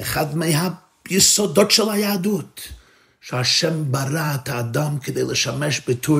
אחד 0.00 0.26
מהיסודות 0.36 1.70
של 1.70 1.90
היהדות, 1.90 2.60
שהשם 3.20 3.92
ברא 3.92 4.34
את 4.34 4.48
האדם 4.48 4.98
כדי 4.98 5.24
לשמש 5.24 5.80
בתור 5.88 6.18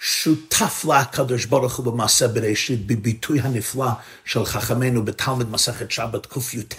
שותף 0.00 0.84
לקדוש 0.88 1.44
ברוך 1.44 1.76
הוא 1.76 1.86
במעשה 1.86 2.28
בראשית, 2.28 2.86
בביטוי 2.86 3.40
הנפלא 3.40 3.90
של 4.24 4.44
חכמינו 4.44 5.04
בתלמוד 5.04 5.50
מסכת 5.50 5.90
שבת 5.90 6.26
קי"ט. 6.26 6.74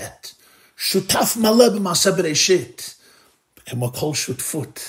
שותף 0.78 1.34
מלא 1.36 1.70
במעשה 1.70 2.12
בראשית, 2.12 2.96
כמו 3.66 3.94
כל 3.94 4.14
שותפות. 4.14 4.80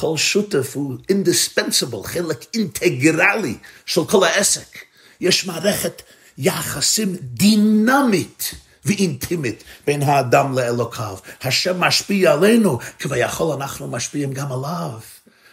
כל 0.00 0.16
שותף 0.16 0.72
הוא 0.74 0.96
אינדיספנסיבל, 1.08 2.02
חלק 2.04 2.44
אינטגרלי 2.54 3.56
של 3.86 4.04
כל 4.04 4.24
העסק. 4.24 4.78
יש 5.20 5.46
מערכת 5.46 6.02
יחסים 6.38 7.16
דינמית 7.20 8.54
ואינטימית 8.84 9.64
בין 9.86 10.02
האדם 10.02 10.58
לאלוקיו. 10.58 11.16
השם 11.42 11.80
משפיע 11.80 12.32
עלינו, 12.32 12.78
כביכול 12.98 13.52
אנחנו 13.52 13.88
משפיעים 13.88 14.32
גם 14.32 14.52
עליו. 14.52 14.92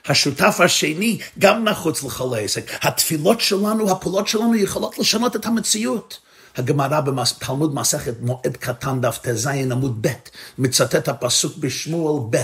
השותף 0.05 0.55
השני 0.59 1.19
גם 1.39 1.63
נחוץ 1.63 2.03
לכל 2.03 2.33
העסק. 2.33 2.71
התפילות 2.85 3.41
שלנו, 3.41 3.91
הפעולות 3.91 4.27
שלנו 4.27 4.55
יכולות 4.55 4.99
לשנות 4.99 5.35
את 5.35 5.45
המציאות. 5.45 6.19
הגמרא 6.55 7.01
בתלמוד 7.01 7.75
מסכת 7.75 8.13
מועד 8.21 8.57
קטן 8.59 9.01
דף 9.01 9.17
ט"ז 9.17 9.47
עמוד 9.47 10.07
ב' 10.07 10.13
מצטט 10.57 11.09
הפסוק 11.09 11.57
בשמואל 11.57 12.27
ב' 12.29 12.37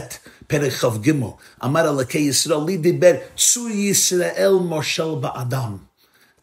פרק 0.48 0.74
כ"ג 0.74 1.12
אמר 1.64 1.90
אלוקי 1.90 2.18
ישראל 2.18 2.66
לי 2.68 2.78
דיבר 2.78 3.14
צור 3.38 3.70
ישראל 3.70 4.54
מושל 4.62 5.16
באדם. 5.22 5.78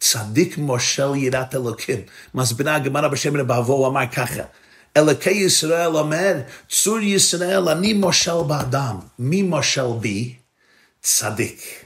צדיק 0.00 0.58
מושל 0.58 1.16
יראת 1.16 1.54
אלוקים. 1.54 2.00
מסבירה 2.35 2.75
הגמרא 2.75 3.08
בשם 3.08 3.37
רבבו 3.37 3.73
הוא 3.73 3.87
אמר 3.87 4.06
ככה 4.12 4.42
אלוקי 4.96 5.30
ישראל 5.30 5.96
אומר 5.96 6.35
צור 6.68 6.99
ישראל 6.99 7.68
אני 7.68 7.92
מושל 7.92 8.42
באדם. 8.46 8.96
מי 9.18 9.42
מושל 9.42 9.92
בי? 10.00 10.35
צדיק 11.02 11.86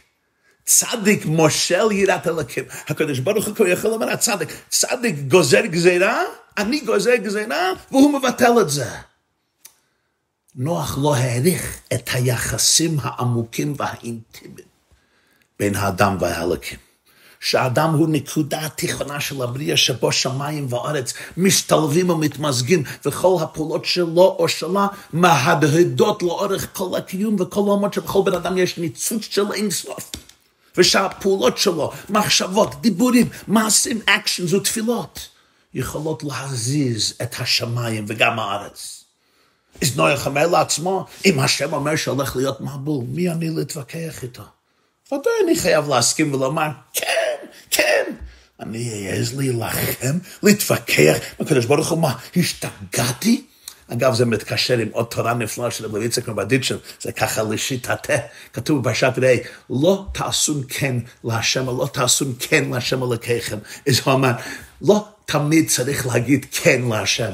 צדיק 0.70 1.26
מושל 1.26 1.92
יראת 1.92 2.26
אלוקים. 2.26 2.64
הקדוש 2.88 3.18
ברוך 3.18 3.48
הוא 3.58 3.66
יכול 3.66 3.90
לומר 3.90 4.10
הצדיק, 4.10 4.48
צדיק 4.68 5.14
גוזר 5.28 5.66
גזירה, 5.66 6.22
אני 6.58 6.80
גוזר 6.80 7.16
גזירה, 7.16 7.72
והוא 7.90 8.18
מבטל 8.18 8.52
את 8.60 8.70
זה. 8.70 8.90
נוח 10.54 10.98
לא 11.02 11.14
העריך 11.14 11.80
את 11.92 12.10
היחסים 12.12 12.96
העמוקים 13.02 13.74
והאינטימיים 13.76 14.68
בין 15.58 15.76
האדם 15.76 16.16
והאלוקים. 16.20 16.78
שהאדם 17.40 17.94
הוא 17.94 18.08
נקודה 18.08 18.66
התיכונה 18.66 19.20
של 19.20 19.42
הבריאה 19.42 19.76
שבו 19.76 20.12
שמיים 20.12 20.72
וארץ 20.72 21.14
משתלבים 21.36 22.10
ומתמזגים 22.10 22.82
וכל 23.04 23.36
הפעולות 23.40 23.84
שלו 23.84 24.36
או 24.38 24.48
שלה 24.48 24.86
מהדהדות 25.12 26.22
לאורך 26.22 26.68
כל 26.72 26.98
הקיום 26.98 27.36
וכל 27.40 27.60
העולמות 27.60 27.94
שבכל 27.94 28.22
בן 28.24 28.34
אדם 28.34 28.58
יש 28.58 28.78
ניצוץ 28.78 29.22
של 29.30 29.52
אינסוף. 29.52 30.10
ושהפעולות 30.80 31.58
שלו, 31.58 31.92
מחשבות, 32.08 32.80
דיבורים, 32.80 33.28
מעשים, 33.46 34.00
אקשנס 34.06 34.52
ותפילות, 34.52 35.28
יכולות 35.74 36.24
להזיז 36.24 37.14
את 37.22 37.34
השמיים 37.38 38.04
וגם 38.08 38.38
הארץ. 38.38 39.04
אז 39.82 39.96
נויח 39.96 40.26
אומר 40.26 40.46
לעצמו, 40.46 41.06
אם 41.24 41.40
השם 41.40 41.72
אומר 41.72 41.96
שהולך 41.96 42.36
להיות 42.36 42.60
מבול, 42.60 43.04
מי 43.08 43.30
אני 43.30 43.50
להתווכח 43.50 44.22
איתו? 44.22 44.42
ודאי 45.06 45.32
אני 45.44 45.56
חייב 45.58 45.88
להסכים 45.88 46.34
ולומר, 46.34 46.68
כן, 46.92 47.36
כן. 47.70 48.04
אני 48.60 49.10
אעז 49.10 49.38
להילחם, 49.38 50.18
להתווכח, 50.42 51.16
הקדוש 51.40 51.66
ברוך 51.66 51.90
הוא, 51.90 51.98
מה, 51.98 52.14
השתגעתי? 52.36 53.46
אגב, 53.92 54.14
זה 54.14 54.26
מתקשר 54.26 54.78
עם 54.78 54.88
עוד 54.92 55.06
תורה 55.06 55.34
נפלאה 55.34 55.70
של 55.70 55.86
רבי 55.86 56.04
יצחק 56.04 56.28
מבדיצ'ן, 56.28 56.76
זה 57.00 57.12
ככה 57.12 57.42
לשיטתה. 57.42 58.14
כתוב 58.52 58.80
בפרשת 58.80 59.12
ראה, 59.22 59.36
לא 59.70 60.06
תעשון 60.12 60.62
כן 60.68 60.96
להשם, 61.24 61.66
לא 61.66 61.88
תעשון 61.92 62.34
כן 62.38 62.70
להשם 62.70 63.02
אלוקיכם. 63.02 63.58
אז 63.88 64.00
הוא 64.04 64.14
אמר, 64.14 64.32
לא 64.82 65.08
תמיד 65.24 65.68
צריך 65.68 66.06
להגיד 66.06 66.46
כן 66.50 66.82
להשם. 66.90 67.32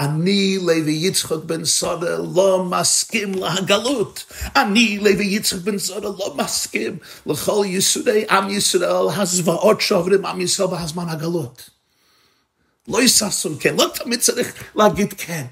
אני 0.00 0.58
לוי 0.58 0.92
יצחק 0.92 1.36
בן 1.46 1.64
סודה 1.64 2.16
לא 2.34 2.64
מסכים 2.64 3.34
להגלות. 3.34 4.24
אני 4.56 4.98
לוי 4.98 5.24
יצחק 5.24 5.58
בן 5.58 5.78
סודה 5.78 6.08
לא 6.08 6.34
מסכים 6.38 6.96
לכל 7.26 7.64
ייסודי 7.66 8.24
עם 8.30 8.50
ישראל, 8.50 9.06
הזוועות 9.16 9.80
שעוברים 9.80 10.26
עם 10.26 10.40
ישראל 10.40 10.68
בזמן 10.68 11.08
הגלות. 11.08 11.70
לא 12.88 13.02
יששון 13.02 13.56
כן, 13.60 13.74
לא 13.76 13.86
תמיד 13.94 14.20
צריך 14.20 14.52
להגיד 14.74 15.12
כן. 15.18 15.44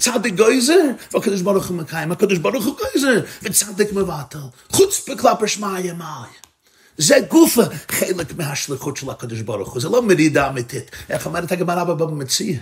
צדיק 0.00 0.34
גויזר, 0.34 0.80
והקדוש 1.12 1.40
ברוך 1.40 1.66
הוא 1.66 1.76
מקיים, 1.76 2.12
הקדוש 2.12 2.38
ברוך 2.38 2.64
הוא 2.64 2.76
גויזר, 2.76 3.20
וצדיק 3.42 3.92
מבטל. 3.92 4.38
חוץ 4.70 5.08
בכלפי 5.08 5.48
שמע 5.48 5.80
ימי. 5.80 6.04
זה 6.98 7.18
גופה 7.30 7.62
חלק 7.90 8.36
מהשליחות 8.36 8.96
של 8.96 9.10
הקדוש 9.10 9.40
ברוך 9.40 9.72
הוא, 9.72 9.80
זה 9.80 9.88
לא 9.88 10.02
מרידה 10.02 10.48
אמיתית. 10.48 10.90
איך 11.08 11.26
אומרת 11.26 11.52
הגמרא 11.52 11.84
בבא 11.84 12.06
מציע? 12.06 12.58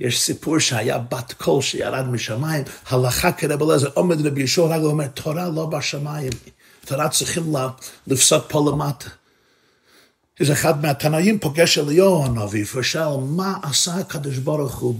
יש 0.00 0.20
סיפור 0.20 0.58
שהיה 0.58 0.98
בת 0.98 1.32
קול 1.32 1.62
שירד 1.62 2.08
משמיים, 2.08 2.64
הלכה 2.88 3.32
כרב 3.32 3.62
אליעזר, 3.62 3.88
עומד 3.94 4.26
רבי 4.26 4.42
ישוע 4.42 4.76
רגל 4.76 4.84
ואומר, 4.84 5.06
תורה 5.06 5.48
לא 5.48 5.66
בשמיים, 5.66 6.32
תורה 6.84 7.08
צריכים 7.08 7.54
לפסוק 8.06 8.44
פה 8.48 8.70
למטה. 8.70 9.08
אז 10.40 10.50
אחד 10.50 10.82
מהתנאים 10.82 11.38
פוגש 11.38 11.78
אליהו 11.78 12.24
הנביא 12.24 12.64
ושאל, 12.74 13.16
מה 13.20 13.54
עשה 13.62 13.94
הקדוש 13.94 14.38
ברוך 14.38 14.74
הוא 14.74 14.94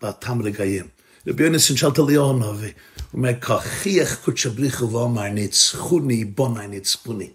באותם 0.00 0.42
רגעים? 0.42 0.95
רבי 1.26 1.44
יונסון 1.44 1.76
שאל 1.76 1.88
את 1.88 1.98
אליהו 1.98 2.30
הנביא, 2.30 2.72
הוא 3.10 3.18
אומר, 3.18 3.40
ככיח 3.40 4.14
קודשא 4.24 4.48
בריחו 4.48 4.90
ואומר, 4.90 5.22
ניצחוני 5.22 6.24
בוני 6.24 6.66
ניצחוני. 6.66 7.30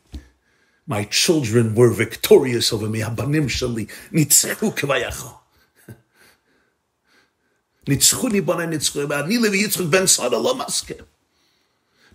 My 0.90 1.04
children 1.12 1.76
were 1.76 1.94
victorious 1.94 2.74
over 2.74 2.88
me, 2.96 3.06
הבנים 3.06 3.50
שלי 3.50 3.86
ניצחו 4.12 4.76
כביכול. 4.76 5.32
ניצחוני 7.88 8.42
בוני 8.42 8.68
ניצחו, 8.68 9.00
ואני 9.10 9.38
לוי 9.38 9.58
יצחק 9.58 9.86
בן 9.86 10.08
סודה 10.08 10.38
לא 10.38 10.56
מסכים. 10.68 10.98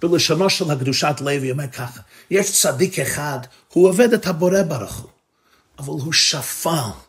בלשונו 0.01 0.51
של 0.51 0.71
הקדושת 0.71 1.15
לוי 1.21 1.51
אומר 1.51 1.69
ככה, 1.69 2.01
יש 2.31 2.63
צדיק 2.63 2.99
אחד, 2.99 3.39
הוא 3.69 3.89
עובד 3.89 4.13
את 4.13 4.27
הבורא 4.27 4.63
ברוך 4.63 4.97
הוא, 4.97 5.11
אבל 5.79 5.89
הוא 5.89 6.13
שפל. 6.13 7.06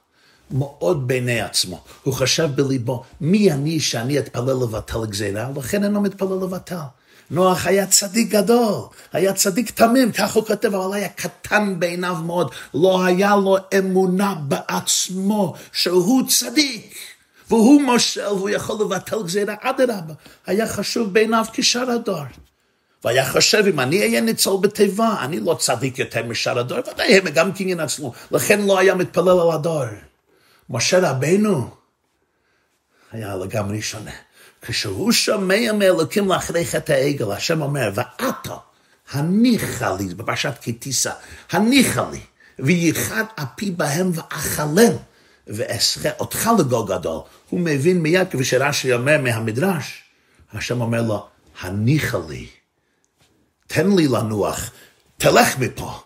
מאוד 0.52 1.08
בעיני 1.08 1.42
עצמו. 1.42 1.84
הוא 2.04 2.14
חשב 2.14 2.50
בליבו, 2.56 3.04
מי 3.22 3.52
אני 3.52 3.80
שאני 3.80 4.20
אתפלל 4.20 4.56
לבטל 4.64 5.06
גזירה? 5.06 5.50
לכן 5.56 5.84
אינו 5.84 6.02
מתפלל 6.02 6.38
לבטל. 6.44 6.76
נוח 7.32 7.68
היה 7.68 7.88
צדיק 7.88 8.30
גדול, 8.30 8.82
היה 9.14 9.34
צדיק 9.34 9.70
תמים, 9.70 10.12
כך 10.12 10.34
הוא 10.36 10.46
כותב, 10.46 10.76
אבל 10.76 10.98
היה 10.98 11.10
קטן 11.10 11.80
בעיניו 11.80 12.16
מאוד. 12.26 12.52
לא 12.74 13.06
היה 13.06 13.36
לו 13.36 13.58
אמונה 13.78 14.36
בעצמו 14.48 15.54
שהוא 15.72 16.28
צדיק. 16.28 16.96
והוא 17.50 17.82
מושל, 17.82 18.28
והוא 18.28 18.50
יכול 18.50 18.76
לבטל 18.86 19.24
גזירה, 19.24 19.56
אדרבה. 19.62 20.14
היה 20.46 20.68
חשוב 20.68 21.14
בעיניו 21.14 21.46
כשאר 21.54 21.92
הדור. 21.92 22.24
והיה 23.04 23.32
חושב, 23.32 23.64
אם 23.68 23.80
אני 23.80 24.00
אהיה 24.00 24.22
ניצול 24.22 24.62
בתיבה, 24.62 25.16
אני 25.22 25.40
לא 25.40 25.56
צדיק 25.60 26.00
יותר 26.00 26.24
משאר 26.24 26.60
הדור, 26.60 26.80
ודאי 26.94 27.18
הם 27.18 27.30
גם 27.30 27.54
כן 27.54 27.70
ינצלו. 27.70 28.14
לכן 28.32 28.62
לא 28.62 28.80
היה 28.80 28.96
מתפלל 28.96 29.40
על 29.40 29.52
הדור. 29.52 29.86
משה 30.70 31.12
רבנו 31.12 31.70
היה 33.12 33.36
לגמרי 33.36 33.82
שונה. 33.82 34.12
כשהוא 34.62 35.12
שומע 35.12 35.72
מאלוקים 35.74 36.28
לאחרי 36.28 36.66
חטא 36.66 36.92
העגל, 36.92 37.32
השם 37.32 37.62
אומר, 37.62 37.92
ועתה 37.94 38.56
הניחה 39.12 39.96
לי, 39.96 40.16
בפרשת 40.16 40.54
כי 40.62 40.74
תישא, 40.74 41.12
הניחה 41.52 42.10
לי, 42.12 42.20
וייחד 42.60 43.24
אפי 43.36 43.72
בהם 43.72 44.12
ואכלם, 44.14 44.94
ואסחה 45.48 46.10
אותך 46.20 46.50
לגול 46.60 46.88
גדול. 46.88 47.22
הוא 47.50 47.60
מבין 47.60 48.02
מיד, 48.02 48.28
כפי 48.30 48.44
שרש"י 48.44 48.94
אומר 48.94 49.22
מהמדרש, 49.22 50.04
השם 50.54 50.82
אומר 50.82 51.02
לו, 51.02 51.28
הניחה 51.62 52.18
לי, 52.30 52.48
תן 53.68 53.92
לי 53.92 54.08
לנוח, 54.08 54.72
תלך 55.18 55.60
מפה. 55.60 56.00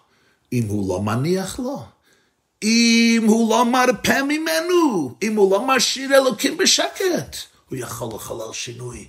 אם 0.53 0.63
הוא 0.67 0.89
לא 0.89 1.01
מניח 1.01 1.59
לו, 1.59 1.83
אם 2.63 3.23
הוא 3.27 3.49
לא 3.49 3.65
מרפה 3.65 4.23
ממנו, 4.23 5.15
אם 5.23 5.35
הוא 5.35 5.51
לא 5.51 5.67
משאיר 5.67 6.15
אלוקים 6.15 6.57
בשקט, 6.57 7.35
הוא 7.69 7.77
יכול 7.77 8.09
לחולל 8.15 8.53
שינוי. 8.53 9.07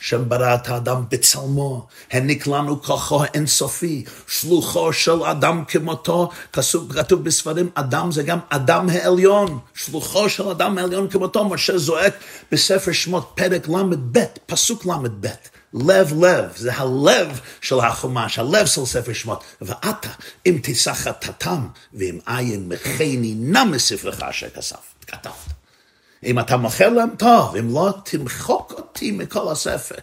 שם 0.00 0.28
ברא 0.28 0.54
את 0.54 0.68
האדם 0.68 1.04
בצלמו, 1.10 1.86
העניק 2.10 2.46
לנו 2.46 2.82
כוחו 2.82 3.24
האינסופי, 3.24 4.04
שלוחו 4.28 4.92
של 4.92 5.24
אדם 5.24 5.64
כמותו, 5.68 6.30
כתוב, 6.52 6.92
כתוב 6.92 7.24
בספרים, 7.24 7.70
אדם 7.74 8.12
זה 8.12 8.22
גם 8.22 8.38
אדם 8.48 8.88
העליון, 8.88 9.58
שלוחו 9.74 10.28
של 10.28 10.48
אדם 10.48 10.78
העליון 10.78 11.08
כמותו, 11.08 11.44
משה 11.44 11.78
זועק 11.78 12.14
בספר 12.52 12.92
שמות, 12.92 13.32
פרק 13.34 13.68
ל"ב, 13.68 14.18
פסוק 14.46 14.86
ל"ב. 14.86 15.26
לב 15.74 16.24
לב, 16.24 16.52
זה 16.56 16.74
הלב 16.74 17.40
של 17.60 17.80
החומש, 17.80 18.38
הלב 18.38 18.66
של 18.66 18.86
ספר 18.86 19.12
שמות. 19.12 19.44
ואתה, 19.60 20.08
אם 20.46 20.58
תישא 20.62 20.92
חטאתם, 20.92 21.66
ואם 21.94 22.18
עין 22.26 22.68
מחני 22.68 23.34
נא 23.38 23.64
מספרך 23.64 24.22
אשר 24.22 24.48
כתבת. 25.06 25.32
אם 26.24 26.38
אתה 26.38 26.56
מוכר 26.56 26.88
להם 26.88 27.10
טוב, 27.18 27.56
אם 27.56 27.74
לא, 27.74 27.94
תמחוק 28.04 28.72
אותי 28.72 29.10
מכל 29.10 29.52
הספר. 29.52 29.94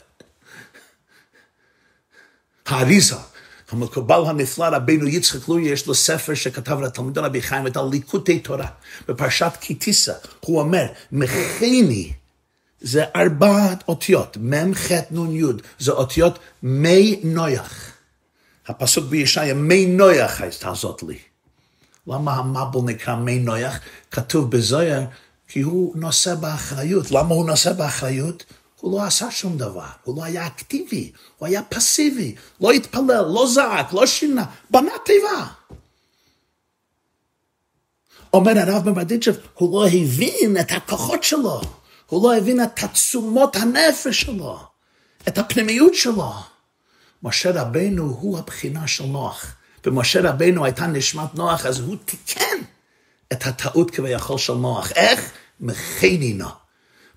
האריזה, 2.66 3.16
המקובל 3.72 4.22
הנפלא 4.28 4.66
רבינו 4.72 5.08
יצחק 5.08 5.48
לוי, 5.48 5.68
יש 5.68 5.88
לו 5.88 5.96
ספר 5.96 6.34
שכתב 6.34 6.80
לתלמידו 6.80 7.24
רבי 7.24 7.42
חיים 7.42 7.68
את 7.68 7.78
הליקוטי 7.78 8.40
תורה. 8.40 8.68
בפרשת 9.08 9.52
תישא, 9.80 10.14
הוא 10.40 10.60
אומר, 10.60 10.86
מחני 11.12 12.14
זה 12.82 13.04
ארבעת 13.16 13.84
אותיות, 13.88 14.38
מ', 14.38 14.74
ח', 14.74 14.92
נ', 15.12 15.36
י', 15.36 15.44
זה 15.80 15.92
אותיות 15.92 16.40
מי 16.64 17.20
נויח. 17.24 17.92
הפסוק 18.68 19.06
בישעיה, 19.06 19.54
מי 19.54 19.86
נויח 19.86 20.42
הייתה 20.42 20.74
זאת 20.74 21.04
לי. 21.04 21.18
למה 22.08 22.34
המבול 22.34 22.86
נקרא 22.86 23.16
מי 23.16 23.40
נויח? 23.40 23.80
כתוב 24.12 24.52
בזויר, 24.52 25.02
כי 25.48 25.62
הוא 25.62 25.94
נושא 25.96 26.36
באחריות. 26.36 27.12
למה 27.12 27.36
הוא 27.36 27.46
נושא 27.46 27.74
באחריות? 27.74 28.44
הוא 28.82 29.00
לא 29.00 29.06
עשה 29.06 29.32
שום 29.32 29.58
דבר, 29.58 29.86
הוא 30.04 30.18
לא 30.18 30.24
היה 30.24 30.48
אקטיבי, 30.48 31.12
הוא 31.38 31.48
היה 31.48 31.64
פסיבי, 31.64 32.36
לא 32.62 32.72
התפלל, 32.72 33.26
לא 33.34 33.48
זעק, 33.48 33.94
לא 33.94 34.06
שינה, 34.06 34.46
בנה 34.70 34.92
תיבה. 35.06 35.48
אומר 38.34 38.52
הרב 38.58 38.90
מברדיצ'ב, 38.90 39.36
הוא 39.54 39.82
לא 39.82 39.88
הבין 39.88 40.58
את 40.60 40.72
הכוחות 40.72 41.24
שלו, 41.24 41.62
הוא 42.08 42.24
לא 42.24 42.38
הבין 42.38 42.64
את 42.64 42.76
תעצומות 42.76 43.56
הנפש 43.56 44.22
שלו, 44.22 44.60
את 45.28 45.38
הפנימיות 45.38 45.96
שלו. 45.96 46.34
משה 47.24 47.62
רבנו 47.62 48.04
הוא 48.04 48.40
הבחינה 48.40 48.88
של 48.88 49.06
נוח. 49.06 49.56
ומשה 49.86 50.30
רבנו 50.30 50.66
הייתה 50.66 50.88
נשמת 50.88 51.36
נוח, 51.36 51.66
אז 51.66 51.80
הוא 51.80 51.96
תיקן 52.06 52.58
את 53.34 53.48
הטעות 53.48 53.92
כביכול 53.92 54.38
של 54.38 54.54
נוח. 54.54 54.92
איך? 54.92 55.32
מחנינו. 55.60 56.48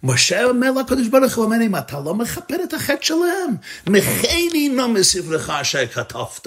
משה 0.02 0.44
אומר 0.44 0.70
לקדוש 0.70 1.08
ברוך 1.08 1.36
הוא, 1.36 1.44
אומר, 1.44 1.56
אם 1.62 1.76
אתה 1.76 2.00
לא 2.00 2.14
מכפר 2.14 2.56
את 2.64 2.74
החטא 2.74 3.02
שלהם, 3.02 3.56
מחנינו 3.86 4.88
מספרך 4.88 5.50
אשר 5.50 5.86
כתבת. 5.86 6.46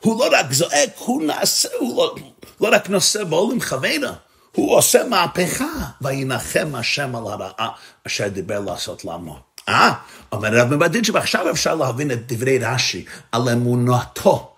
הוא 0.00 0.18
לא 0.18 0.30
רק 0.38 0.52
זועק, 0.52 0.90
הוא 0.96 1.22
נעשה, 1.22 1.68
הוא 1.78 1.96
לא, 1.96 2.14
לא 2.60 2.68
רק 2.72 2.90
נושא 2.90 3.24
בעולם 3.24 3.60
חברה, 3.60 4.12
הוא 4.52 4.76
עושה 4.76 5.04
מהפכה, 5.04 5.64
וינחם 6.00 6.68
השם 6.74 7.16
על 7.16 7.22
הרעה 7.26 7.68
אשר 8.06 8.28
דיבר 8.28 8.60
לעשות 8.60 9.04
לעמו. 9.04 9.38
אה, 9.68 9.92
אומר 10.32 10.58
הרב 10.58 10.74
מבדיג'ב, 10.74 11.16
עכשיו 11.16 11.50
אפשר 11.50 11.74
להבין 11.74 12.10
את 12.10 12.32
דברי 12.32 12.58
רש"י 12.58 13.04
על 13.32 13.48
אמונתו 13.48 14.54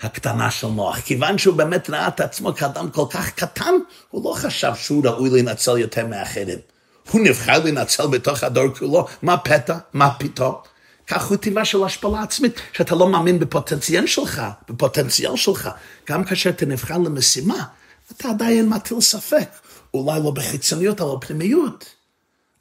הקטנה 0.00 0.50
של 0.50 0.66
נוח. 0.66 1.00
כיוון 1.00 1.38
שהוא 1.38 1.56
באמת 1.56 1.90
ראה 1.90 2.08
את 2.08 2.20
עצמו 2.20 2.54
כאדם 2.54 2.90
כל 2.90 3.04
כך 3.10 3.30
קטן, 3.30 3.74
הוא 4.10 4.30
לא 4.30 4.34
חשב 4.36 4.72
שהוא 4.74 5.06
ראוי 5.06 5.30
להינצל 5.30 5.78
יותר 5.78 6.06
מאחרים. 6.06 6.58
הוא 7.10 7.20
נבחר 7.20 7.58
להינצל 7.58 8.06
בתוך 8.06 8.44
הדור 8.44 8.74
כולו, 8.78 9.06
מה 9.22 9.36
פתע? 9.36 9.76
מה 9.92 10.10
פתאום? 10.18 10.54
כך 11.06 11.26
הוא 11.26 11.36
טבעה 11.36 11.64
של 11.64 11.84
השפלה 11.84 12.22
עצמית, 12.22 12.60
שאתה 12.72 12.94
לא 12.94 13.08
מאמין 13.08 13.38
בפוטנציאל 13.38 14.06
שלך, 14.06 14.42
בפוטנציאל 14.68 15.36
שלך. 15.36 15.70
גם 16.08 16.24
כאשר 16.24 16.50
אתה 16.50 16.66
נבחר 16.66 16.98
למשימה, 16.98 17.64
אתה 18.12 18.28
עדיין 18.28 18.68
מטיל 18.68 19.00
ספק. 19.00 19.48
אולי 19.94 20.20
לא 20.24 20.30
בחיצוניות, 20.30 21.00
אבל 21.00 21.16
בפנימיות. 21.16 21.84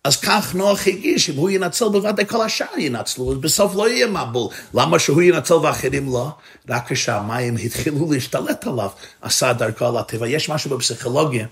אז 0.04 0.16
כך 0.16 0.56
נוח 0.56 0.88
הגיש, 0.88 1.30
אם 1.30 1.36
הוא 1.36 1.50
ינצל 1.50 1.89
בוודאי 1.89 2.25
כל 2.25 2.42
השאר 2.42 2.77
ינצלו, 2.77 3.32
אז 3.32 3.38
בסוף 3.38 3.75
לא 3.75 3.89
יהיה 3.89 4.08
מבול. 4.08 4.54
למה 4.74 5.00
שהוא 5.00 5.22
ינצל 5.22 5.54
ואחרים 5.54 6.06
לא? 6.13 6.30
רק 6.70 6.92
כשהמים 6.92 7.56
התחילו 7.63 8.12
להשתלט 8.12 8.68
עליו, 8.68 8.89
עשה 9.22 9.54
דרכו 9.54 9.86
על 9.86 9.98
הטבע. 9.98 10.27
יש 10.27 10.50
משהו 10.50 10.77
בפסיכולוגיה, 10.77 11.48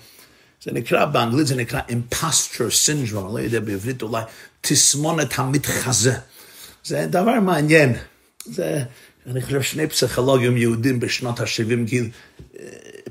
זה 0.63 0.71
נקרא, 0.71 1.05
באנגלית 1.05 1.47
זה 1.47 1.55
נקרא 1.55 1.79
imposture 1.89 2.71
syndrome, 2.85 3.33
לא 3.33 3.39
יודע 3.39 3.59
בעברית 3.59 4.01
אולי, 4.01 4.21
תסמונת 4.61 5.39
המתחזה. 5.39 6.15
זה 6.83 7.07
דבר 7.09 7.39
מעניין. 7.39 7.93
זה, 8.45 8.83
אני 9.27 9.41
חושב 9.41 9.61
שני 9.61 9.87
פסיכולוגים 9.87 10.57
יהודים 10.57 10.99
בשנות 10.99 11.39
ה-70 11.39 11.85
גיל 11.85 12.09
אה, 12.59 12.65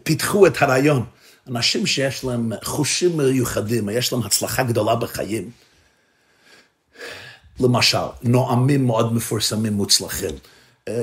פיתחו 0.04 0.46
את 0.46 0.62
הרעיון. 0.62 1.04
אנשים 1.48 1.86
שיש 1.86 2.24
להם 2.24 2.52
חושים 2.64 3.16
מיוחדים, 3.16 3.88
יש 3.88 4.12
להם 4.12 4.22
הצלחה 4.22 4.62
גדולה 4.62 4.94
בחיים. 4.96 5.50
למשל, 7.60 7.98
נואמים 8.22 8.86
מאוד 8.86 9.14
מפורסמים 9.14 9.72
מוצלחים, 9.72 10.34
אה, 10.88 10.94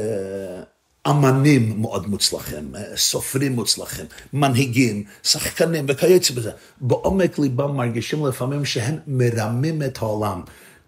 אמנים 1.07 1.81
מאוד 1.81 2.07
מוצלחים, 2.07 2.75
אה, 2.75 2.97
סופרים 2.97 3.51
מוצלחים, 3.51 4.05
מנהיגים, 4.33 5.03
שחקנים 5.23 5.85
וכיוצא 5.87 6.33
בזה. 6.33 6.51
בעומק 6.81 7.39
ליבם 7.39 7.77
מרגישים 7.77 8.25
לפעמים 8.25 8.65
שהם 8.65 8.97
מרמים 9.07 9.83
את 9.83 9.97
העולם. 9.97 10.41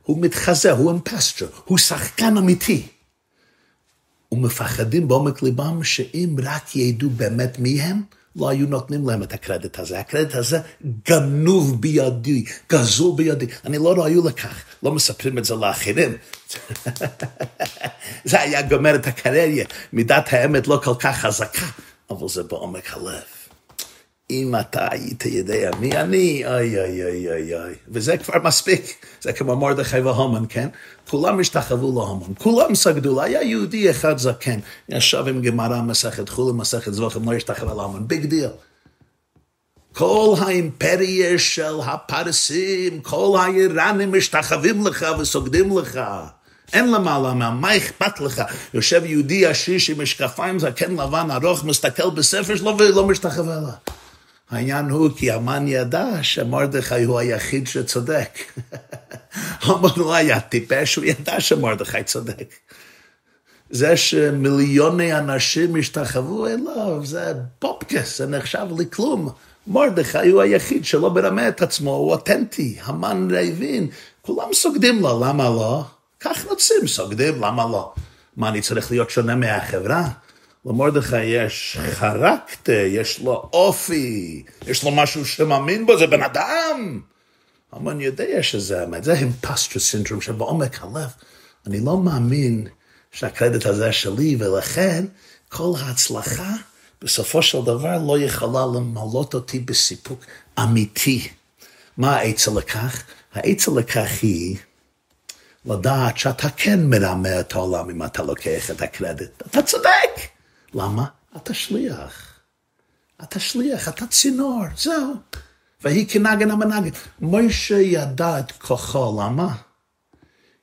הוא 0.03 0.21
מתחזה, 0.21 0.71
הוא 0.71 0.91
אמפסטר, 0.91 1.47
הוא 1.65 1.77
שחקן 1.77 2.37
אמיתי. 2.37 2.87
ומפחדים 4.33 5.07
בעומק 5.07 5.43
ליבם 5.43 5.83
שאם 5.83 6.35
רק 6.43 6.75
ידעו 6.75 7.09
באמת 7.09 7.59
מי 7.59 7.81
הם, 7.81 8.01
לא 8.35 8.49
היו 8.49 8.67
נותנים 8.67 9.07
להם 9.07 9.23
את 9.23 9.33
הקרדיט 9.33 9.79
הזה. 9.79 9.99
הקרדיט 9.99 10.35
הזה 10.35 10.59
גנוב 11.09 11.81
בידי, 11.81 12.43
גזול 12.71 13.15
בידי. 13.17 13.45
אני 13.65 13.77
לא 13.77 13.93
ראוי 13.93 14.21
לכך, 14.25 14.63
לא 14.83 14.91
מספרים 14.91 15.37
את 15.37 15.45
זה 15.45 15.55
לאחרים. 15.55 16.17
זה 18.25 18.41
היה 18.41 18.61
גומר 18.61 18.95
את 18.95 19.07
הקריירה. 19.07 19.65
מידת 19.93 20.33
האמת 20.33 20.67
לא 20.67 20.81
כל 20.83 20.95
כך 20.99 21.17
חזקה, 21.17 21.65
אבל 22.09 22.29
זה 22.29 22.43
בעומק 22.43 22.93
הלב. 22.93 23.42
אם 24.41 24.55
אתה 24.59 24.87
היית 24.91 25.25
יודע 25.25 25.71
מי 25.79 25.97
אני, 25.97 26.43
אוי 26.45 26.79
אוי 26.79 27.03
אוי 27.03 27.29
אוי 27.29 27.55
אוי. 27.55 27.73
וזה 27.87 28.17
כבר 28.17 28.33
מספיק. 28.43 29.05
זה 29.21 29.33
כמו 29.33 29.55
מרדכי 29.55 29.99
והומן, 29.99 30.43
כן? 30.49 30.67
כולם 31.09 31.39
השתחוו 31.39 31.91
להומן, 31.93 32.33
כולם 32.37 32.75
סגדו 32.75 33.13
לו. 33.13 33.21
היה 33.21 33.43
יהודי 33.43 33.91
אחד 33.91 34.17
זקן, 34.17 34.59
ישב 34.89 35.23
עם 35.27 35.41
גמרא 35.41 35.81
מסכת 35.81 36.29
חולין, 36.29 36.55
מסכת 36.55 36.93
זבחים, 36.93 37.31
לא 37.31 37.35
השתחווה 37.35 37.73
להומן. 37.73 38.07
big 38.07 38.25
deal. 38.25 38.49
כל 39.93 40.35
האימפריה 40.39 41.39
של 41.39 41.75
הפרסים, 41.85 43.01
כל 43.01 43.37
האיראנים 43.39 44.17
משתחווים 44.17 44.87
לך 44.87 45.05
וסוגדים 45.19 45.77
לך. 45.77 45.99
אין 46.73 46.91
למעלה 46.91 47.33
מה, 47.33 47.51
מה 47.51 47.77
אכפת 47.77 48.19
לך? 48.19 48.41
יושב 48.73 49.01
יהודי 49.05 49.45
עשיר 49.45 49.79
עם 49.89 50.01
משקפיים, 50.01 50.59
זקן 50.59 50.91
לבן 50.91 51.27
ארוך, 51.31 51.63
מסתכל 51.63 52.09
בספר 52.09 52.55
שלו 52.55 52.77
ולא 52.77 53.07
משתחווה 53.07 53.55
לה. 53.55 53.71
העניין 54.53 54.89
הוא 54.89 55.09
כי 55.15 55.31
המן 55.31 55.67
ידע 55.67 56.07
שמרדכי 56.21 57.03
הוא 57.03 57.19
היחיד 57.19 57.67
שצודק. 57.67 58.39
המן 59.63 59.89
לא 59.97 60.13
היה 60.13 60.39
טיפש, 60.39 60.95
הוא 60.95 61.05
ידע 61.05 61.39
שמרדכי 61.39 62.03
צודק. 62.03 62.53
זה 63.69 63.97
שמיליוני 63.97 65.17
אנשים 65.17 65.75
השתחוו 65.75 66.47
אליו, 66.47 67.05
זה 67.05 67.33
פופקס, 67.59 68.17
זה 68.17 68.27
נחשב 68.27 68.67
לכלום. 68.77 69.29
מרדכי 69.67 70.29
הוא 70.29 70.41
היחיד 70.41 70.85
שלא 70.85 71.13
מרמה 71.13 71.47
את 71.47 71.61
עצמו, 71.61 71.91
הוא 71.91 72.11
אותנטי, 72.11 72.77
המן 72.83 73.27
הבין, 73.35 73.87
כולם 74.21 74.53
סוגדים 74.53 75.01
לו, 75.01 75.23
למה 75.25 75.43
לא? 75.43 75.83
כך 76.19 76.45
רוצים, 76.45 76.87
סוגדים, 76.87 77.43
למה 77.43 77.63
לא? 77.63 77.93
מה, 78.37 78.49
אני 78.49 78.61
צריך 78.61 78.91
להיות 78.91 79.09
שונה 79.09 79.35
מהחברה? 79.35 80.07
למרדכי 80.65 81.23
יש 81.23 81.77
חרקטר, 81.91 82.83
יש 82.87 83.19
לו 83.19 83.49
אופי, 83.53 84.43
יש 84.67 84.83
לו 84.83 84.91
משהו 84.91 85.25
שמאמין 85.25 85.85
בו, 85.85 85.97
זה 85.97 86.07
בן 86.07 86.23
אדם. 86.23 87.01
המן 87.71 88.01
יודע 88.01 88.43
שזה 88.43 88.83
אמת, 88.83 89.03
זה 89.03 89.13
אימפסטר 89.13 89.79
סינדרום 89.79 90.21
שבעומק 90.21 90.83
הלב. 90.83 91.09
אני 91.67 91.79
לא 91.79 91.97
מאמין 91.97 92.67
שהקרדיט 93.11 93.65
הזה 93.65 93.91
שלי, 93.91 94.35
ולכן 94.39 95.05
כל 95.49 95.71
ההצלחה 95.79 96.51
בסופו 97.01 97.41
של 97.41 97.61
דבר 97.61 97.97
לא 98.07 98.19
יכולה 98.19 98.65
למלות 98.75 99.33
אותי 99.33 99.59
בסיפוק 99.59 100.25
אמיתי. 100.59 101.27
מה 101.97 102.15
העצה 102.15 102.51
לכך? 102.51 103.03
העצה 103.33 103.71
לכך 103.75 104.09
היא 104.21 104.57
לדעת 105.65 106.17
שאתה 106.17 106.49
כן 106.49 106.85
מרמה 106.85 107.39
את 107.39 107.53
העולם 107.53 107.89
אם 107.89 108.03
אתה 108.03 108.23
לוקח 108.23 108.71
את 108.71 108.81
הקרדיט. 108.81 109.41
אתה 109.47 109.61
צודק. 109.61 110.32
למה? 110.73 111.05
אתה 111.35 111.53
שליח. 111.53 112.39
אתה 113.23 113.39
שליח, 113.39 113.87
אתה 113.87 114.07
צינור, 114.07 114.63
זהו. 114.77 115.13
והיא 115.81 116.05
כנגן 116.09 116.51
המנגן. 116.51 116.89
מוישה 117.19 117.79
ידע 117.79 118.39
את 118.39 118.51
כוחו, 118.51 119.21
למה? 119.21 119.55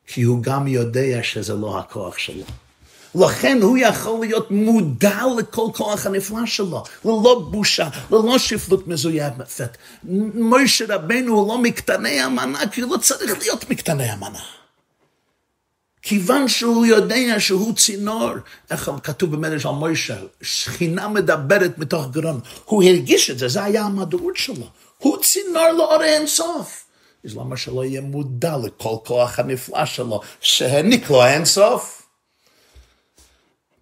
כי 0.07 0.23
הוא 0.23 0.43
גם 0.43 0.67
יודע 0.67 1.23
שזה 1.23 1.55
לא 1.55 1.79
הכוח 1.79 2.19
שלו. 2.19 2.45
לכן 3.15 3.59
הוא 3.63 3.79
יכול 3.79 4.21
להיות 4.21 4.51
מודע 4.51 5.23
לכל 5.39 5.67
כוח 5.75 6.07
הנפלא 6.07 6.47
שלו, 6.47 6.85
ללא 7.05 7.49
בושה, 7.51 7.89
ללא 8.11 8.39
שפלות 8.39 8.89
מזויפת. 8.89 9.77
מוישה 10.35 10.85
רבנו 10.89 11.35
הוא 11.35 11.49
לא 11.49 11.59
מקטני 11.59 12.21
המנה, 12.21 12.69
כי 12.73 12.81
הוא 12.81 12.93
לא 12.93 12.97
צריך 12.97 13.39
להיות 13.39 13.71
מקטני 13.71 14.11
המנה. 14.11 14.60
כיוון 16.03 16.49
שהוא 16.49 16.87
יודע 16.87 17.41
שהוא 17.41 17.75
צינור, 17.75 18.31
איך 18.71 18.91
כתוב 19.03 19.37
במדרש 19.37 19.67
על 19.67 19.73
מוישה, 19.73 20.17
שכינה 20.43 21.09
מדברת 21.09 21.79
מתוך 21.79 22.07
גרון, 22.11 22.41
הוא 22.65 22.83
הרגיש 22.83 23.31
את 23.31 23.39
זה, 23.39 23.49
זה 23.49 23.65
היה 23.65 23.83
המדעות 23.83 24.37
שלו, 24.37 24.67
הוא 24.99 25.23
צינור 25.23 25.69
לאור 25.79 26.03
האינסוף. 26.03 26.85
אז 27.25 27.37
למה 27.37 27.57
שלא 27.57 27.85
יהיה 27.85 28.01
מודע 28.01 28.57
לכל 28.57 28.97
כוח 29.05 29.39
הנפלא 29.39 29.85
שלו, 29.85 30.21
שהעניק 30.41 31.11
לו 31.11 31.23
האינסוף? 31.23 32.03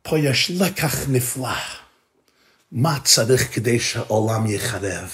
פה 0.03 0.19
יש 0.19 0.51
לקח 0.51 1.09
נפלא. 1.09 1.49
מה 2.73 2.99
צריך 3.05 3.55
כדי 3.55 3.81
שהעולם 3.81 4.47
יחרב? 4.47 5.11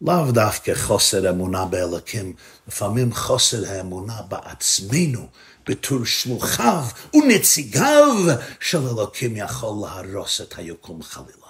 לאו 0.00 0.32
דווקא 0.32 0.74
חוסר 0.74 1.30
אמונה 1.30 1.64
באלוקים, 1.64 2.34
לפעמים 2.68 3.14
חוסר 3.14 3.70
האמונה 3.70 4.22
בעצמנו, 4.28 5.28
בתור 5.66 6.04
שלוחיו 6.04 6.84
ונציגיו 7.14 8.16
של 8.60 8.78
אלוקים 8.78 9.36
יכול 9.36 9.74
להרוס 9.82 10.40
את 10.40 10.54
היקום 10.58 11.02
חלילה. 11.02 11.42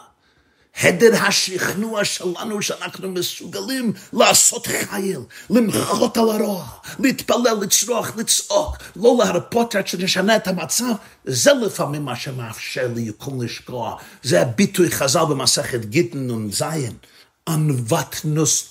הדר 0.81 1.17
השכנוע 1.17 2.05
שלנו 2.05 2.63
שאנחנו 2.63 3.11
מסוגלים 3.11 3.93
לעשות 4.13 4.67
חייל, 4.67 5.21
למחות 5.51 6.17
על 6.17 6.31
הרוע, 6.31 6.67
להתפלל, 6.99 7.57
לצרוח, 7.61 8.17
לצעוק, 8.17 8.77
לא 8.97 9.17
להרפות 9.19 9.75
עד 9.75 9.87
שנשנה 9.87 10.37
את 10.37 10.49
המצב, 10.49 10.93
זה 11.25 11.53
לפעמים 11.53 12.05
מה 12.05 12.17
שמאפשר 12.17 12.89
ליקום 12.95 13.43
לשקוע. 13.43 13.97
זה 14.23 14.43
הביטוי 14.43 14.91
חז"ל 14.91 15.25
במסכת 15.31 15.85
גיטין 15.85 16.31
נ"ז. 16.31 16.63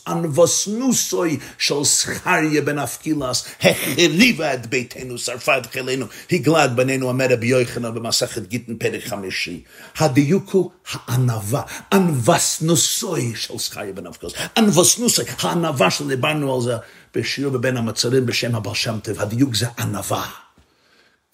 אנבסנוסוי 0.07 1.39
של 1.57 1.83
זכריה 1.83 2.61
בן 2.61 2.79
אבקילס, 2.79 3.45
החריבה 3.61 4.53
את 4.53 4.67
ביתנו, 4.67 5.17
שרפה 5.17 5.57
את 5.57 5.65
חילנו, 5.65 6.05
הגלה 6.31 6.65
את 6.65 6.75
בנינו, 6.75 7.07
אומר 7.07 7.27
רבי 7.29 7.47
יוחנן 7.47 7.93
במסכת 7.93 8.47
גיטין 8.47 8.77
פרק 8.77 9.07
חמישי. 9.07 9.63
הדיוק 9.97 10.49
הוא 10.49 10.71
הענווה, 10.91 11.61
אנבסנוסוי 11.93 13.33
של 13.35 13.57
זכריה 13.57 13.93
בן 13.93 14.07
אבקילס, 14.07 14.33
אנבסנוסוי, 14.57 15.25
הענווה 15.39 15.91
שדיברנו 15.91 16.55
על 16.55 16.61
זה 16.61 16.75
בשיעור 17.15 17.53
בבין 17.53 17.77
המצרים 17.77 18.25
בשם 18.25 18.55
הבעל 18.55 18.75
שם 18.75 18.99
טוב, 19.03 19.21
הדיוק 19.21 19.55
זה 19.55 19.67
ענווה. 19.79 20.29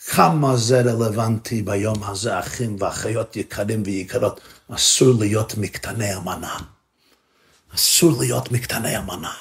כמה 0.10 0.58
זה 0.58 0.82
רלוונטי 0.82 1.62
ביום 1.62 2.04
הזה, 2.04 2.40
אחים 2.40 2.76
ואחיות 2.80 3.36
יקרים 3.36 3.84
ויקרות, 3.86 4.42
אסור 4.70 5.14
להיות 5.20 5.58
מקטני 5.58 6.14
המנה. 6.14 6.58
אסור 7.78 8.12
להיות 8.20 8.52
מקטני 8.52 8.96
המנה. 8.96 9.34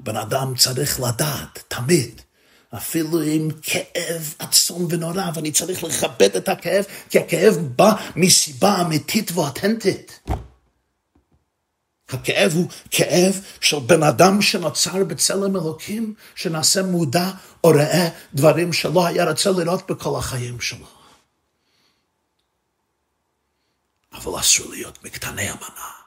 הבן 0.00 0.16
אדם 0.16 0.54
צריך 0.56 1.00
לדעת, 1.00 1.62
תמיד, 1.68 2.20
אפילו 2.76 3.20
עם 3.20 3.48
כאב 3.62 4.34
עצום 4.38 4.86
ונורא, 4.90 5.30
ואני 5.34 5.52
צריך 5.52 5.84
לכבד 5.84 6.36
את 6.36 6.48
הכאב, 6.48 6.84
כי 7.10 7.18
הכאב 7.18 7.54
בא 7.76 7.92
מסיבה 8.16 8.80
אמיתית 8.80 9.32
ואותנטית. 9.32 10.20
הכאב 12.08 12.52
הוא 12.54 12.68
כאב 12.90 13.40
של 13.60 13.78
בן 13.78 14.02
אדם 14.02 14.42
שנוצר 14.42 15.04
בצלם 15.04 15.56
אלוקים, 15.56 16.14
שנעשה 16.34 16.82
מודע 16.82 17.30
או 17.64 17.70
ראה 17.70 18.08
דברים 18.34 18.72
שלא 18.72 19.06
היה 19.06 19.30
רוצה 19.30 19.50
לראות 19.50 19.90
בכל 19.90 20.18
החיים 20.18 20.60
שלו. 20.60 20.86
אבל 24.12 24.40
אסור 24.40 24.70
להיות 24.70 25.04
מקטני 25.04 25.48
המנה. 25.48 25.99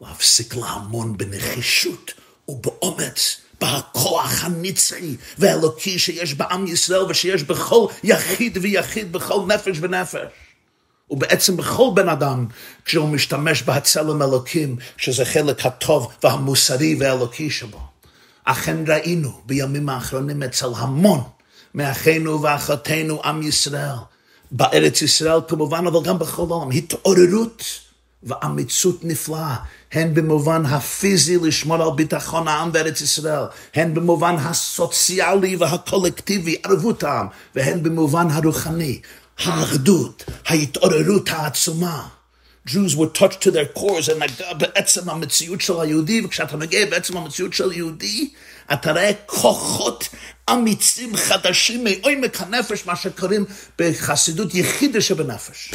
להפסיק 0.00 0.54
להמון 0.54 1.16
בנחישות 1.16 2.10
ובאומץ, 2.48 3.36
בכוח 3.60 4.44
הנצחי 4.44 5.16
והאלוקי 5.38 5.98
שיש 5.98 6.34
בעם 6.34 6.66
ישראל 6.66 7.02
ושיש 7.02 7.42
בכל 7.42 7.86
יחיד 8.04 8.58
ויחיד, 8.62 9.12
בכל 9.12 9.40
נפש 9.46 9.76
ונפש. 9.80 10.28
ובעצם 11.10 11.56
בכל 11.56 11.90
בן 11.94 12.08
אדם, 12.08 12.46
כשהוא 12.84 13.08
משתמש 13.08 13.62
בהצלם 13.62 14.22
אלוקים, 14.22 14.76
שזה 14.96 15.24
חלק 15.24 15.66
הטוב 15.66 16.12
והמוסרי 16.22 16.96
והאלוקי 17.00 17.50
שבו. 17.50 17.80
אכן 18.44 18.76
ראינו 18.88 19.40
בימים 19.46 19.88
האחרונים 19.88 20.42
אצל 20.42 20.68
המון 20.76 21.20
מאחינו 21.74 22.42
ואחותינו 22.42 23.20
עם 23.24 23.42
ישראל, 23.42 23.96
בארץ 24.50 25.02
ישראל 25.02 25.40
כמובן, 25.48 25.86
אבל 25.86 26.02
גם 26.02 26.18
בכל 26.18 26.46
העולם, 26.50 26.70
התעוררות 26.70 27.62
ואמיצות 28.22 29.04
נפלאה, 29.04 29.56
הן 29.92 30.14
במובן 30.14 30.66
הפיזי 30.66 31.38
לשמור 31.38 31.82
על 31.82 31.90
ביטחון 31.96 32.48
העם 32.48 32.72
בארץ 32.72 33.00
ישראל, 33.00 33.44
הן 33.74 33.94
במובן 33.94 34.36
הסוציאלי 34.38 35.56
והקולקטיבי, 35.56 36.56
ערבות 36.62 37.02
העם, 37.02 37.26
והן 37.54 37.82
במובן 37.82 38.26
הרוחני, 38.30 39.00
האחדות, 39.38 40.24
ההתעוררות 40.46 41.28
העצומה. 41.28 42.08
Jews 42.68 42.96
were 42.96 43.06
touched 43.06 43.40
to 43.42 43.50
their 43.50 43.78
cores, 43.78 44.10
הם 44.12 44.22
נגע 44.22 44.52
בעצם 44.54 45.10
המציאות 45.10 45.60
של 45.60 45.80
היהודי, 45.80 46.24
וכשאתה 46.24 46.56
נגע 46.56 46.86
בעצם 46.90 47.16
המציאות 47.16 47.52
של 47.52 47.70
היהודי, 47.70 48.30
אתה 48.72 48.92
רואה 48.92 49.10
כוחות 49.26 50.08
אמיצים 50.50 51.16
חדשים 51.16 51.84
מעומק 51.84 52.40
הנפש, 52.40 52.86
מה 52.86 52.96
שקוראים 52.96 53.44
בחסידות 53.78 54.54
יחידה 54.54 55.00
שבנפש. 55.00 55.74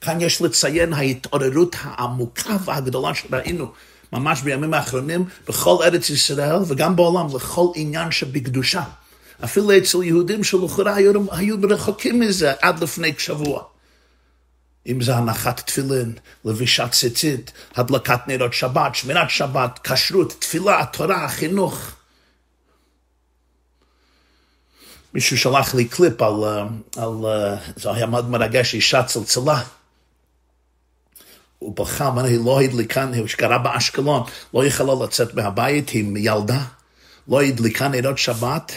כאן 0.00 0.20
יש 0.20 0.42
לציין 0.42 0.92
ההתעוררות 0.92 1.76
העמוקה 1.80 2.56
והגדולה 2.64 3.14
שראינו 3.14 3.72
ממש 4.12 4.42
בימים 4.42 4.74
האחרונים 4.74 5.24
בכל 5.48 5.76
ארץ 5.82 6.10
ישראל 6.10 6.58
וגם 6.66 6.96
בעולם 6.96 7.26
לכל 7.36 7.66
עניין 7.74 8.10
שבקדושה. 8.10 8.82
אפילו 9.44 9.78
אצל 9.78 10.02
יהודים 10.02 10.44
שלכאורה 10.44 10.94
היו, 10.94 11.32
היו 11.32 11.56
רחוקים 11.70 12.20
מזה 12.20 12.52
עד 12.62 12.82
לפני 12.82 13.12
שבוע. 13.18 13.62
אם 14.86 15.00
זה 15.00 15.16
הנחת 15.16 15.60
תפילין, 15.66 16.12
לבישת 16.44 16.88
ציצית, 16.92 17.52
הדלקת 17.76 18.20
נרות 18.26 18.54
שבת, 18.54 18.94
שמירת 18.94 19.30
שבת, 19.30 19.78
כשרות, 19.84 20.34
תפילה, 20.38 20.84
תורה, 20.92 21.28
חינוך. 21.28 21.90
מישהו 25.14 25.38
שלח 25.38 25.74
לי 25.74 25.84
קליפ 25.84 26.22
על, 26.22 26.44
על 26.96 27.24
זה 27.76 27.92
היה 27.92 28.06
מאוד 28.06 28.30
מרגש, 28.30 28.74
אישה 28.74 29.02
צלצלה. 29.02 29.62
הוא 31.66 31.76
בכה, 31.76 32.08
אמר, 32.08 32.24
היא 32.24 32.40
לא 32.44 32.60
הדליקה, 32.60 33.06
שקרה 33.26 33.58
באשקלון, 33.58 34.22
לא 34.54 34.66
יכלה 34.66 34.92
לצאת 35.04 35.34
מהבית 35.34 35.90
עם 35.92 36.16
ילדה, 36.16 36.60
לא 37.28 37.42
הדליקה 37.42 37.88
נרות 37.88 38.18
שבת, 38.18 38.72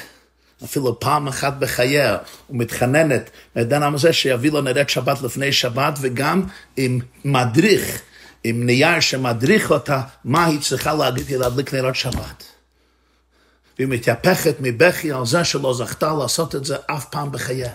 אפילו 0.64 1.00
פעם 1.00 1.28
אחת 1.28 1.54
בחייה, 1.60 2.18
ומתחננת 2.50 3.30
מהדן 3.56 3.84
הזה 3.84 4.14
שיביא 4.14 4.52
לו 4.52 4.62
נרות 4.62 4.90
שבת 4.90 5.22
לפני 5.22 5.52
שבת, 5.52 5.94
וגם 6.02 6.44
עם 6.78 7.00
מדריך, 7.26 8.02
עם 8.44 8.66
נייר 8.66 9.00
שמדריך 9.00 9.72
אותה, 9.72 10.02
מה 10.24 10.46
היא 10.46 10.62
צריכה 10.62 10.94
להגיד 10.94 11.28
כדי 11.28 11.38
להדליק 11.38 11.74
נרות 11.74 11.96
שבת. 11.96 12.44
והיא 13.78 13.88
מתייפכת 13.88 14.56
מבכי 14.60 15.12
על 15.12 15.26
זה 15.26 15.44
שלא 15.44 15.74
זכתה 15.74 16.14
לעשות 16.20 16.56
את 16.56 16.66
זה 16.66 16.76
אף 16.88 17.06
פעם 17.06 17.32
בחייה. 17.32 17.72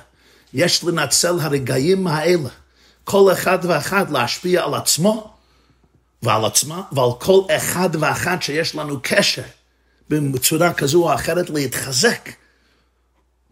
יש 0.55 0.85
לנצל 0.85 1.41
הרגעים 1.41 2.07
האלה. 2.07 2.49
כל 3.05 3.33
אחד 3.33 3.59
ואחד 3.63 4.11
להשפיע 4.11 4.65
על 4.65 4.75
עצמו 4.75 5.35
ועל 6.23 6.45
עצמה 6.45 6.83
ועל 6.93 7.11
כל 7.19 7.41
אחד 7.57 7.91
ואחד 8.01 8.37
שיש 8.41 8.75
לנו 8.75 8.99
קשר 9.03 9.43
בצורה 10.11 10.73
כזו 10.73 11.03
או 11.03 11.15
אחרת 11.15 11.51
להתחזק 11.51 12.29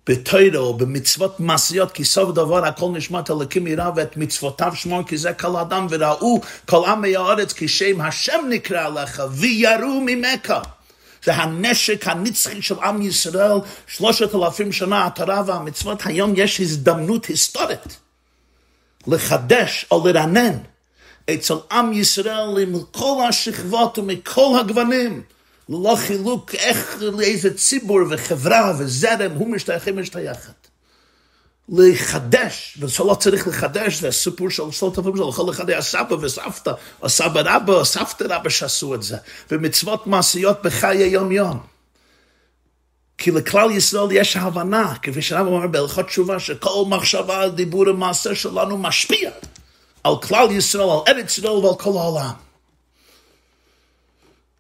בתוירו 0.06 0.66
או 0.66 0.76
במצוות 0.76 1.40
מעשיות 1.40 1.92
כי 1.92 2.04
סוף 2.04 2.34
דבר 2.34 2.64
הכל 2.66 2.90
נשמת 2.92 3.30
אלוקים 3.30 3.66
ירא 3.66 3.90
ואת 3.96 4.16
מצוותיו 4.16 4.72
שמור 4.74 5.02
כי 5.06 5.16
זה 5.16 5.32
כל 5.32 5.56
אדם 5.56 5.86
וראו 5.90 6.40
כל 6.66 6.84
עמי 6.86 7.16
הארץ 7.16 7.52
כי 7.52 7.68
שם 7.68 8.00
השם 8.00 8.40
נקרא 8.48 8.88
לך 8.88 9.22
ויראו 9.30 10.00
ממך. 10.06 10.54
זה 11.24 11.34
הנשק 11.34 12.08
הנצחי 12.08 12.62
של 12.62 12.78
עם 12.78 13.02
ישראל 13.02 13.58
שלושת 13.86 14.34
אלפים 14.34 14.72
שנה 14.72 15.06
התורה 15.06 15.42
והמצוות 15.46 16.06
היום 16.06 16.32
יש 16.36 16.60
הזדמנות 16.60 17.26
היסטורית 17.26 17.98
לחדש 19.06 19.86
או 19.90 20.06
לרנן 20.06 20.58
אצל 21.30 21.54
עם 21.72 21.92
ישראל 21.92 22.58
עם 22.62 22.82
כל 22.90 23.24
השכבות 23.28 23.98
ומכל 23.98 24.58
הגוונים, 24.60 25.22
ללא 25.68 25.96
חילוק 25.96 26.54
איך 26.54 26.96
לאיזה 27.00 27.54
ציבור 27.54 28.00
וחברה 28.10 28.72
וזרם 28.78 29.32
הוא 29.34 29.48
משתייך 29.48 29.88
משתייכת. 29.88 30.62
לחדש, 31.68 32.78
וזה 32.80 33.04
לא 33.04 33.14
צריך 33.14 33.48
לחדש, 33.48 34.00
זה 34.00 34.10
סיפור 34.10 34.50
של 34.50 34.62
שלושת 34.70 34.98
אלפים 34.98 35.16
שלו, 35.16 35.28
לכל 35.28 35.50
אחד 35.50 35.70
היה 35.70 35.82
סבא 35.82 36.14
וסבתא, 36.14 36.72
או 37.02 37.08
סבא 37.08 37.40
רבא 37.44 37.72
או 37.72 37.84
סבתא 37.84 38.24
רבא 38.24 38.48
שעשו 38.48 38.94
את 38.94 39.02
זה, 39.02 39.16
ומצוות 39.50 40.06
מעשיות 40.06 40.62
בחיי 40.62 41.06
יום 41.06 41.32
יום. 41.32 41.71
כי 43.22 43.30
לכלל 43.30 43.70
ישראל 43.70 44.12
יש 44.12 44.36
הבנה, 44.36 44.94
כפי 45.02 45.22
שהרב 45.22 45.46
אומר 45.46 45.66
בהלכות 45.66 46.06
תשובה, 46.06 46.40
שכל 46.40 46.84
מחשבה, 46.88 47.48
דיבור 47.48 47.88
ומעשה 47.88 48.34
שלנו 48.34 48.78
משפיע 48.78 49.30
על 50.04 50.14
כלל 50.22 50.50
ישראל, 50.50 50.88
על 50.90 51.14
ארץ 51.14 51.38
ישראל 51.38 51.52
ועל 51.52 51.74
כל 51.78 51.90
העולם. 51.90 52.32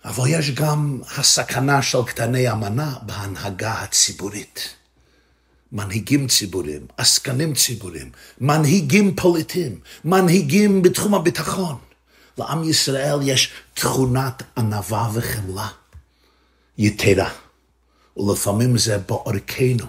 אבל 0.04 0.24
יש 0.28 0.50
גם 0.50 1.00
הסכנה 1.16 1.82
של 1.82 2.02
קטני 2.06 2.48
המנה 2.48 2.94
בהנהגה 3.02 3.72
הציבורית. 3.72 4.68
מנהיגים 5.72 6.28
ציבוריים, 6.28 6.86
עסקנים 6.96 7.54
ציבוריים, 7.54 8.10
מנהיגים 8.40 9.16
פוליטיים, 9.16 9.80
מנהיגים 10.04 10.82
בתחום 10.82 11.14
הביטחון. 11.14 11.76
לעם 12.38 12.64
ישראל 12.64 13.18
יש 13.22 13.50
תכונת 13.74 14.42
ענווה 14.56 15.10
וחמלה 15.14 15.68
יתרה, 16.78 17.30
ולפעמים 18.16 18.78
זה 18.78 18.98
בעורקנו. 18.98 19.86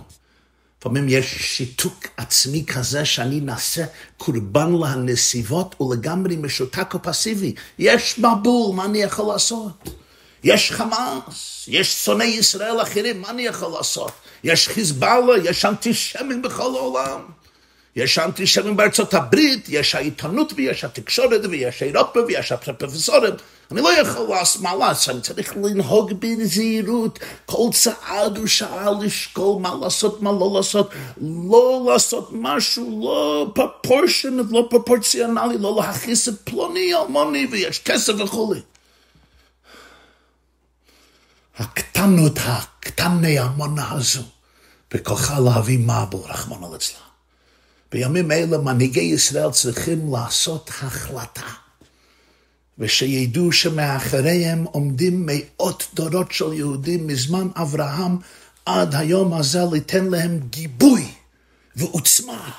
לפעמים 0.80 1.10
יש 1.10 1.26
שיתוק 1.26 2.08
עצמי 2.18 2.66
כזה 2.66 3.06
שאני 3.06 3.40
נעשה 3.40 3.86
קורבן 4.18 4.72
לנסיבות 4.72 5.82
ולגמרי 5.82 6.36
משותק 6.36 6.96
ופסיבי. 6.96 7.54
יש 7.80 8.20
מבול, 8.20 8.76
מה 8.76 8.86
אני 8.86 8.98
יכול 9.04 9.34
לעשות? 9.34 9.90
יש 10.44 10.72
חמאס, 10.72 11.66
יש 11.68 12.06
שונאי 12.06 12.26
ישראל 12.28 12.82
אחרים, 12.82 13.22
מה 13.22 13.30
אני 13.30 13.42
יכול 13.42 13.72
לעשות? 13.72 14.12
יש 14.44 14.68
חיזבאללה, 14.68 15.50
יש 15.50 15.66
אנטישמים 15.66 16.42
בכל 16.42 16.76
העולם. 16.76 17.22
יש 17.96 18.20
אנטישמים 18.20 18.78
בארצות 18.78 19.14
הברית, 19.14 19.66
יש 19.70 19.96
העיתונות 19.96 20.54
ויש 20.56 20.84
התקשורת 20.84 21.42
ויש 21.50 21.84
אירופה 21.84 22.20
ויש 22.28 22.52
הפרופסורים. 22.52 23.34
אני 23.74 23.82
לא 23.82 24.00
יכול 24.00 24.30
לעשות 24.30 24.62
מה 24.62 24.76
לעשות, 24.76 25.16
אני 25.16 25.22
צריך 25.22 25.54
לנהוג 25.58 26.14
בזהירות. 26.20 27.20
כל 27.46 27.70
צעד 27.74 28.38
הוא 28.38 28.48
שעה 28.48 28.92
לשקול 28.92 29.62
מה 29.62 29.76
לעשות, 29.82 30.22
מה 30.22 30.32
לא 30.32 30.52
לעשות. 30.56 30.90
לא 31.50 31.86
לעשות 31.88 32.30
משהו 32.32 33.00
לא 33.04 33.52
פרופורשנט, 33.56 34.52
לא 34.52 34.68
פרופורציונלי, 34.70 35.58
לא 35.58 35.76
להכניס 35.76 36.30
את 36.30 36.34
פלוני 36.44 36.96
אלמוני 36.96 37.48
ויש 37.52 37.80
כסף 37.80 38.14
וכולי. 38.20 38.60
הקטנות, 41.58 42.34
הקטני 42.38 43.40
המונה 43.40 43.92
הזו, 43.92 44.24
בכוחה 44.94 45.40
להביא 45.40 45.80
מבול, 45.80 46.22
רחמנא 46.30 46.68
ליצלן. 46.74 47.00
בימים 47.92 48.32
אלה 48.32 48.58
מנהיגי 48.58 49.02
ישראל 49.02 49.52
צריכים 49.52 50.14
לעשות 50.14 50.70
החלטה, 50.70 51.50
ושידעו 52.78 53.52
שמאחריהם 53.52 54.64
עומדים 54.64 55.26
מאות 55.26 55.88
דורות 55.94 56.32
של 56.32 56.54
יהודים 56.54 57.08
מזמן 57.08 57.48
אברהם 57.56 58.18
עד 58.66 58.96
היום 58.96 59.34
הזה 59.34 59.62
ליתן 59.72 60.06
להם 60.06 60.40
גיבוי 60.50 61.12
ועוצמה 61.76 62.52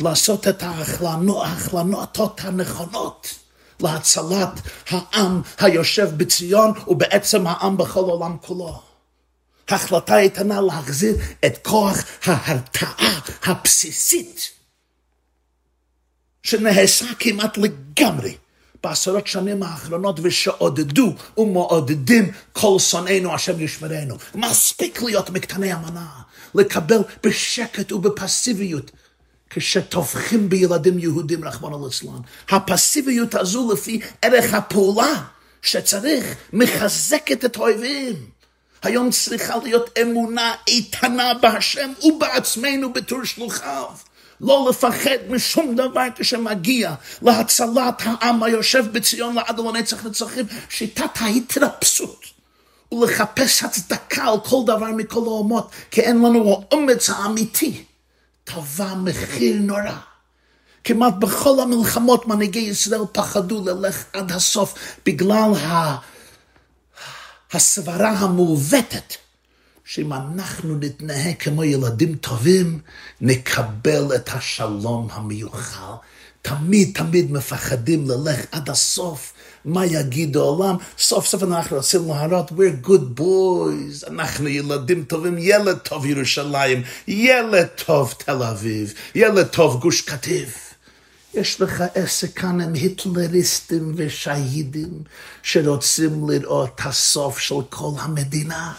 לעשות 0.00 0.48
את 0.48 0.62
ההחלטות 0.62 2.40
הנכונות. 2.44 3.34
להצלת 3.80 4.60
העם 4.88 5.42
היושב 5.58 6.08
בציון 6.16 6.72
ובעצם 6.86 7.46
העם 7.46 7.76
בכל 7.76 8.00
העולם 8.00 8.36
כולו. 8.40 8.82
החלטה 9.68 10.18
איתנה 10.18 10.60
להחזיר 10.60 11.16
את 11.46 11.58
כוח 11.66 11.96
ההרתעה 12.24 13.20
הבסיסית 13.42 14.50
שנעשה 16.42 17.06
כמעט 17.18 17.58
לגמרי 17.58 18.36
בעשרות 18.82 19.26
שנים 19.26 19.62
האחרונות 19.62 20.20
ושעודדו 20.22 21.14
ומעודדים 21.36 22.32
כל 22.52 22.78
שונאינו 22.78 23.34
השם 23.34 23.60
ישמרנו. 23.60 24.16
מספיק 24.34 25.02
להיות 25.02 25.30
מקטני 25.30 25.72
המנה, 25.72 26.06
לקבל 26.54 26.98
בשקט 27.24 27.92
ובפסיביות 27.92 28.90
כשטובחים 29.50 30.48
בילדים 30.48 30.98
יהודים, 30.98 31.44
רחמנא 31.44 31.76
ליצלן. 31.84 32.20
הפסיביות 32.48 33.34
הזו 33.34 33.72
לפי 33.72 34.00
ערך 34.22 34.54
הפעולה 34.54 35.22
שצריך, 35.62 36.36
מחזקת 36.52 37.44
את 37.44 37.56
האויבים. 37.56 38.14
היום 38.82 39.10
צריכה 39.10 39.56
להיות 39.62 39.98
אמונה 40.02 40.54
איתנה 40.66 41.34
בהשם 41.42 41.92
ובעצמנו 42.02 42.92
בתור 42.92 43.24
שלוחיו. 43.24 43.84
לא 44.40 44.66
לפחד 44.70 45.18
משום 45.28 45.74
דבר 45.74 46.06
כשמגיע 46.16 46.94
להצלת 47.22 48.02
העם 48.04 48.42
היושב 48.42 48.84
בציון 48.92 49.34
לעד 49.34 49.58
ולנצח 49.58 50.06
נצחים, 50.06 50.46
שיטת 50.68 51.10
ההתרפסות. 51.16 52.38
ולחפש 52.92 53.62
הצדקה 53.62 54.24
על 54.24 54.40
כל 54.40 54.62
דבר 54.66 54.90
מכל 54.96 55.18
האומות, 55.18 55.70
כי 55.90 56.00
אין 56.00 56.16
לנו 56.16 56.50
האומץ 56.50 57.10
האמיתי 57.10 57.84
תבע 58.44 58.94
מחיר 58.94 59.56
נורא. 59.60 59.96
כמעט 60.84 61.14
בכל 61.14 61.60
המלחמות 61.60 62.26
מנהיגי 62.26 62.58
ישראל 62.58 63.00
פחדו 63.12 63.64
ללך 63.64 64.04
עד 64.12 64.32
הסוף 64.32 64.74
בגלל 65.06 65.52
ה... 65.54 65.96
הסברה 67.52 68.10
המעוותת 68.10 69.14
שאם 69.88 70.12
אנחנו 70.12 70.76
נתנהג 70.76 71.34
כמו 71.38 71.64
ילדים 71.64 72.14
טובים, 72.14 72.78
נקבל 73.20 74.16
את 74.16 74.28
השלום 74.32 75.08
המיוחל. 75.12 75.92
תמיד 76.42 76.90
תמיד 76.94 77.32
מפחדים 77.32 78.10
ללך 78.10 78.40
עד 78.52 78.70
הסוף 78.70 79.32
מה 79.64 79.86
יגיד 79.86 80.36
העולם? 80.36 80.76
סוף 80.98 81.26
סוף 81.26 81.42
אנחנו 81.42 81.76
רוצים 81.76 82.08
להראות, 82.08 82.50
we're 82.50 82.86
good 82.86 83.20
boys, 83.20 84.08
אנחנו 84.08 84.48
ילדים 84.48 85.04
טובים, 85.04 85.38
ילד 85.38 85.78
טוב 85.78 86.06
ירושלים, 86.06 86.82
ילד 87.08 87.66
טוב 87.86 88.14
תל 88.18 88.42
אביב, 88.42 88.94
ילד 89.14 89.46
טוב 89.46 89.80
גוש 89.80 90.00
קטיף. 90.00 90.74
יש 91.34 91.60
לך 91.60 91.84
עסק 91.94 92.38
כאן 92.38 92.60
עם 92.60 92.74
היטלריסטים 92.74 93.92
ושהידים 93.96 95.02
שרוצים 95.42 96.30
לראות 96.30 96.70
את 96.74 96.80
הסוף 96.86 97.38
של 97.38 97.54
כל 97.70 97.90
המדינה. 97.98 98.72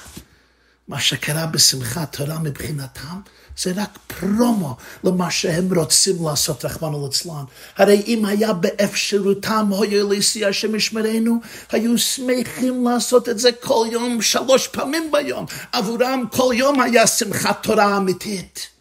מה 0.89 0.99
שקרה 0.99 1.45
בשמחת 1.45 2.15
תורה 2.15 2.39
מבחינתם 2.39 3.19
זה 3.58 3.71
רק 3.75 3.99
פרומו 4.08 4.78
למה 5.04 5.32
שהם 5.32 5.73
רוצים 5.73 6.15
לעשות, 6.25 6.65
רחמנא 6.65 6.97
ליצלן. 7.04 7.43
הרי 7.78 8.04
אם 8.08 8.25
היה 8.25 8.54
באפשרותם, 8.54 9.67
הוי 9.69 10.02
אליסי 10.02 10.45
השם 10.45 10.75
ישמרנו, 10.75 11.39
היו 11.71 11.97
שמחים 11.97 12.88
לעשות 12.88 13.30
את 13.30 13.39
זה 13.39 13.52
כל 13.52 13.88
יום, 13.91 14.21
שלוש 14.21 14.67
פעמים 14.67 15.12
ביום. 15.12 15.45
עבורם 15.71 16.23
כל 16.32 16.54
יום 16.56 16.82
היה 16.82 17.08
שמחת 17.08 17.63
תורה 17.63 17.97
אמיתית. 17.97 18.79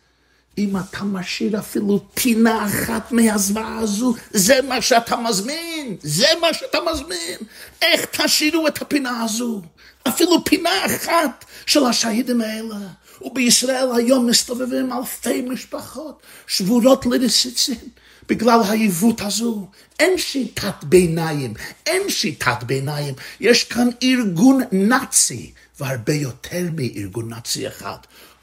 אם 0.59 0.77
אתה 0.77 1.05
משאיר 1.05 1.59
אפילו 1.59 2.05
פינה 2.14 2.66
אחת 2.66 3.12
מהזוועה 3.12 3.79
הזו, 3.79 4.14
זה 4.31 4.61
מה 4.68 4.83
שאתה 4.83 5.16
מזמין, 5.16 5.97
זה 6.03 6.27
מה 6.40 6.55
שאתה 6.55 6.79
מזמין. 6.92 7.38
איך 7.83 8.05
תשאירו 8.05 8.66
את 8.66 8.83
הפינה 8.83 9.23
הזו? 9.25 9.62
אפילו 10.09 10.44
פינה 10.44 10.87
אחת 10.87 11.44
של 11.66 11.85
השהידים 11.85 12.40
האלה. 12.40 12.77
ובישראל 13.23 13.88
היום 13.97 14.27
מסתובבים 14.27 14.92
אלפי 14.92 15.42
משפחות 15.42 16.23
שבורות 16.47 17.07
לרסיסים 17.07 17.88
בגלל 18.29 18.61
העיוות 18.64 19.21
הזו. 19.21 19.68
אין 19.99 20.18
שיטת 20.18 20.85
ביניים, 20.85 21.55
אין 21.87 22.03
שיטת 22.11 22.62
ביניים. 22.66 23.14
יש 23.40 23.64
כאן 23.64 23.88
ארגון 24.03 24.61
נאצי, 24.73 25.53
והרבה 25.81 26.12
יותר 26.12 26.62
מארגון 26.77 27.29
נאצי 27.29 27.68
אחד. 27.68 27.97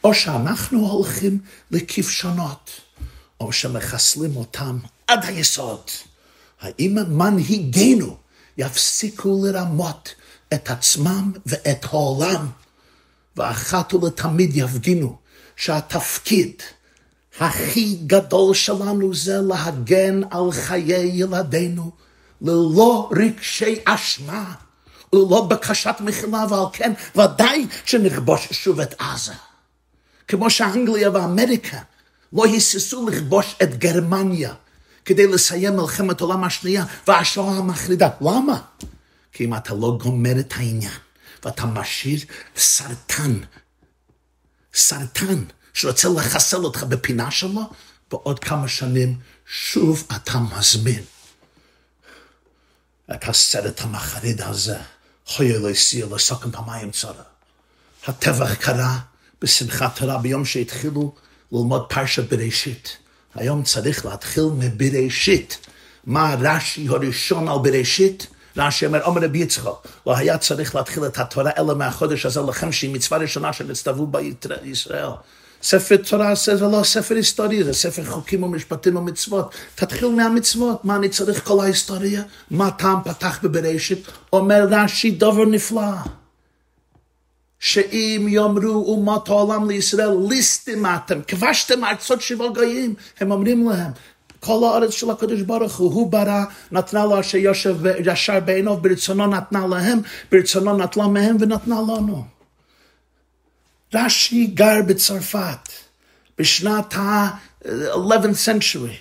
או 0.06 0.13
שאנחנו 0.13 0.88
הולכים 0.88 1.39
לכבשונות, 1.72 2.72
או 3.39 3.52
שמחסלים 3.54 4.36
אותם 4.36 4.80
עד 5.08 5.26
היסוד. 5.26 5.82
האם 6.62 6.98
מנהיגינו 7.10 8.18
יפסיקו 8.58 9.41
לרמות 9.46 10.15
את 10.54 10.70
עצמם 10.70 11.32
ואת 11.46 11.86
העולם? 11.86 12.48
ואחת 13.36 13.94
ולתמיד 13.94 14.52
יפגינו 14.58 15.18
שהתפקיד 15.56 16.62
הכי 17.39 17.96
גדול 18.08 18.54
שלנו 18.54 19.15
זה 19.15 19.41
להגן 19.41 20.22
על 20.32 20.52
חיי 20.52 21.12
ילדינו 21.13 21.91
ללא 22.41 23.10
רגשי 23.15 23.76
אשמה 23.86 24.54
וללא 25.13 25.41
בקשת 25.41 25.96
מחילה 26.00 26.46
ועל 26.50 26.65
כן 26.74 26.94
ודאי 27.15 27.68
שנכבוש 27.86 28.48
שוב 28.52 28.80
את 28.80 29.02
עזה. 29.02 29.34
כמו 30.27 30.49
שאנגליה 30.49 31.11
ואמריקה 31.11 31.79
לא 32.33 32.45
היססו 32.45 33.09
לכבוש 33.09 33.55
את 33.63 33.77
גרמניה 33.77 34.53
כדי 35.05 35.27
לסיים 35.27 35.75
מלחמת 35.75 36.21
העולם 36.21 36.43
השנייה 36.43 36.85
והשואה 37.07 37.57
המחרידה. 37.57 38.09
למה? 38.21 38.61
כי 39.31 39.45
אם 39.45 39.55
אתה 39.55 39.73
לא 39.73 39.97
גומר 40.01 40.39
את 40.39 40.53
העניין 40.55 40.91
ואתה 41.43 41.65
משאיר 41.65 42.19
סרטן, 42.57 43.39
סרטן 44.73 45.43
שרוצה 45.73 46.09
לחסל 46.09 46.57
אותך 46.57 46.83
בפינה 46.83 47.31
שלו, 47.31 47.61
בעוד 48.11 48.39
כמה 48.39 48.67
שנים 48.67 49.19
שוב 49.45 50.07
אתה 50.15 50.39
מזמין 50.39 51.03
את 53.13 53.27
הסרט 53.27 53.81
המחריד 53.81 54.41
הזה, 54.41 54.77
חוי 55.25 55.55
אלוהי 55.55 55.75
סיר 55.75 56.15
לסוכן 56.15 56.51
פעמיים 56.51 56.91
צרה. 56.91 57.23
הטבח 58.07 58.53
קרה 58.53 58.99
בשמחת 59.41 59.98
תורה 60.00 60.17
ביום 60.17 60.45
שהתחילו 60.45 61.15
ללמוד 61.52 61.86
פרשת 61.89 62.34
בראשית. 62.34 62.98
היום 63.36 63.63
צריך 63.63 64.06
להתחיל 64.06 64.43
מבראשית. 64.58 65.58
מה 66.06 66.36
רש"י 66.39 66.88
הראשון 66.88 67.48
על 67.48 67.58
בראשית? 67.63 68.28
רש"י 68.58 68.86
אומר, 68.86 69.04
עומר 69.04 69.24
רבי 69.24 69.38
יצחק, 69.38 69.88
לא 70.08 70.17
היה 70.17 70.38
צריך 70.38 70.76
להתחיל 70.76 71.06
את 71.06 71.17
התורה 71.17 71.52
אלא 71.58 71.76
מהחודש 71.76 72.26
הזה 72.26 72.41
לכם 72.41 72.71
שהיא 72.71 72.93
מצווה 72.93 73.17
ראשונה 73.19 73.54
שנצטוו 73.54 74.08
בישראל. 74.08 75.10
ספר 75.63 75.95
תורה 76.10 76.36
זה 76.36 76.67
לא 76.67 76.84
ספר 76.84 77.15
היסטורי, 77.15 77.63
זה 77.63 77.74
ספר 77.74 78.06
חוקים 78.06 78.43
ומשפטים 78.43 78.95
ומצוות. 78.95 79.56
תתחיל 79.76 80.10
מהמצוות, 80.10 80.86
מה 80.86 80.95
אני 80.95 81.10
צריך 81.10 81.48
כל 81.48 81.63
ההיסטוריה? 81.63 82.24
מה 82.52 82.71
טעם 82.71 83.04
פתח 83.04 83.39
בבראשית? 83.43 84.08
אומר 84.34 84.67
רש"י 84.69 85.12
דבר 85.12 85.45
נפלא. 85.45 85.82
שאם 87.60 88.26
יאמרו 88.30 88.86
אומות 88.88 89.30
העולם 89.30 89.70
לישראל, 89.70 90.10
ליסטים 90.30 90.86
אתם, 90.86 91.20
כבשתם 91.28 91.84
ארצות 91.84 92.22
שבעה 92.22 92.48
גויים, 92.48 92.94
הם 93.20 93.32
אומרים 93.32 93.70
להם, 93.70 93.91
כל 94.39 94.63
הארץ 94.63 94.91
של 94.91 95.10
הקדוש 95.10 95.41
ברוך 95.41 95.76
הוא, 95.76 95.94
הוא 95.94 96.12
ברא, 96.12 96.44
נתנה 96.72 97.06
לו 97.06 97.20
אשר 97.20 97.38
יושב 97.38 97.76
ישר 98.06 98.39
בעיניו, 98.39 98.78
ברצונו 98.78 99.28
נתנה 99.28 99.68
להם, 99.68 100.00
ברצונו 100.32 100.78
נטלה 100.78 101.08
מהם 101.08 101.38
ונתנה 101.39 101.82
לנו. 101.82 102.26
רש"י 103.94 104.48
גר 104.48 104.82
בצרפת 104.88 105.70
בשנת 106.38 106.94
ה-11th 106.94 108.46
century, 108.46 108.96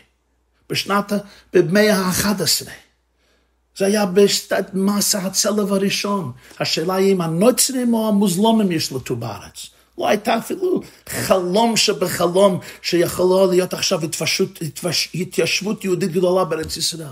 בשנת, 0.70 1.12
במאה 1.52 1.96
ה-11. 1.96 2.68
זה 3.76 3.86
היה 3.86 4.06
במסע 4.06 5.18
הצלב 5.18 5.72
הראשון. 5.72 6.32
השאלה 6.60 6.94
היא 6.94 7.12
אם 7.12 7.20
הנוצרים 7.20 7.94
או 7.94 8.08
המוזלומים 8.08 8.72
ישלטו 8.72 9.16
בארץ. 9.16 9.66
לא 9.98 10.08
הייתה 10.08 10.38
אפילו 10.38 10.80
חלום 11.08 11.76
שבחלום 11.76 12.60
שיכולה 12.82 13.52
להיות 13.52 13.74
עכשיו 13.74 14.04
התפשות, 14.04 14.62
התפש, 14.62 15.08
התיישבות 15.14 15.84
יהודית 15.84 16.12
גדולה 16.12 16.44
בארץ 16.44 16.76
ישראל. 16.76 17.08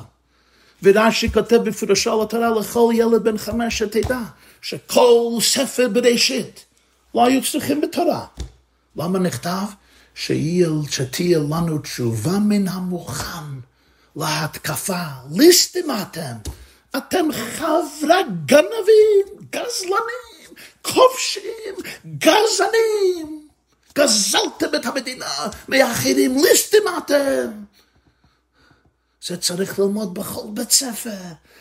ורש"י 0.83 1.33
כותב 1.33 1.57
בפירושו 1.57 2.13
על 2.13 2.23
התורה 2.23 2.51
לכל 2.51 2.93
ילד 2.95 3.25
בן 3.25 3.39
חמש 3.39 3.79
שתדע 3.79 4.21
שכל 4.63 5.39
ספר 5.41 5.89
בראשית 5.89 6.65
לא 7.15 7.27
היו 7.27 7.43
צריכים 7.43 7.81
בתורה. 7.81 8.27
למה 8.97 9.19
נכתב? 9.19 9.67
שתהיה 10.15 11.39
לנו 11.51 11.79
תשובה 11.79 12.39
מן 12.39 12.69
המוכן 12.69 13.59
להתקפה. 14.17 15.05
ליסטים 15.31 15.87
אתם. 15.91 16.51
אתם 16.97 17.33
חברה 17.33 18.23
גנבים, 18.47 19.27
גזלנים, 19.51 20.55
כובשים, 20.83 21.75
גזענים. 22.19 23.49
גזלתם 23.99 24.75
את 24.77 24.87
המדינה 24.87 25.35
מאחרים, 25.69 26.37
ליסטים 26.45 26.83
אתם. 26.99 27.51
זה 29.27 29.37
צריך 29.37 29.79
ללמוד 29.79 30.15
בכל 30.15 30.47
בית 30.55 30.71
ספר. 30.71 31.11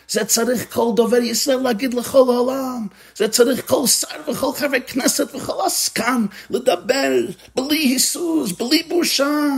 זה 0.08 0.24
צריך 0.24 0.74
כל 0.74 0.92
דובר 0.96 1.16
ישראל 1.16 1.56
להגיד 1.58 1.94
לכל 1.94 2.18
העולם. 2.18 2.86
זה 3.16 3.28
צריך 3.28 3.68
כל 3.68 3.86
שר 3.86 4.08
וכל 4.28 4.52
חבר 4.56 4.80
כנסת 4.86 5.34
וכל 5.34 5.66
עסקן 5.66 6.26
לדבר 6.50 7.12
בלי 7.54 7.78
היסוס, 7.78 8.52
בלי 8.52 8.82
בושה. 8.82 9.48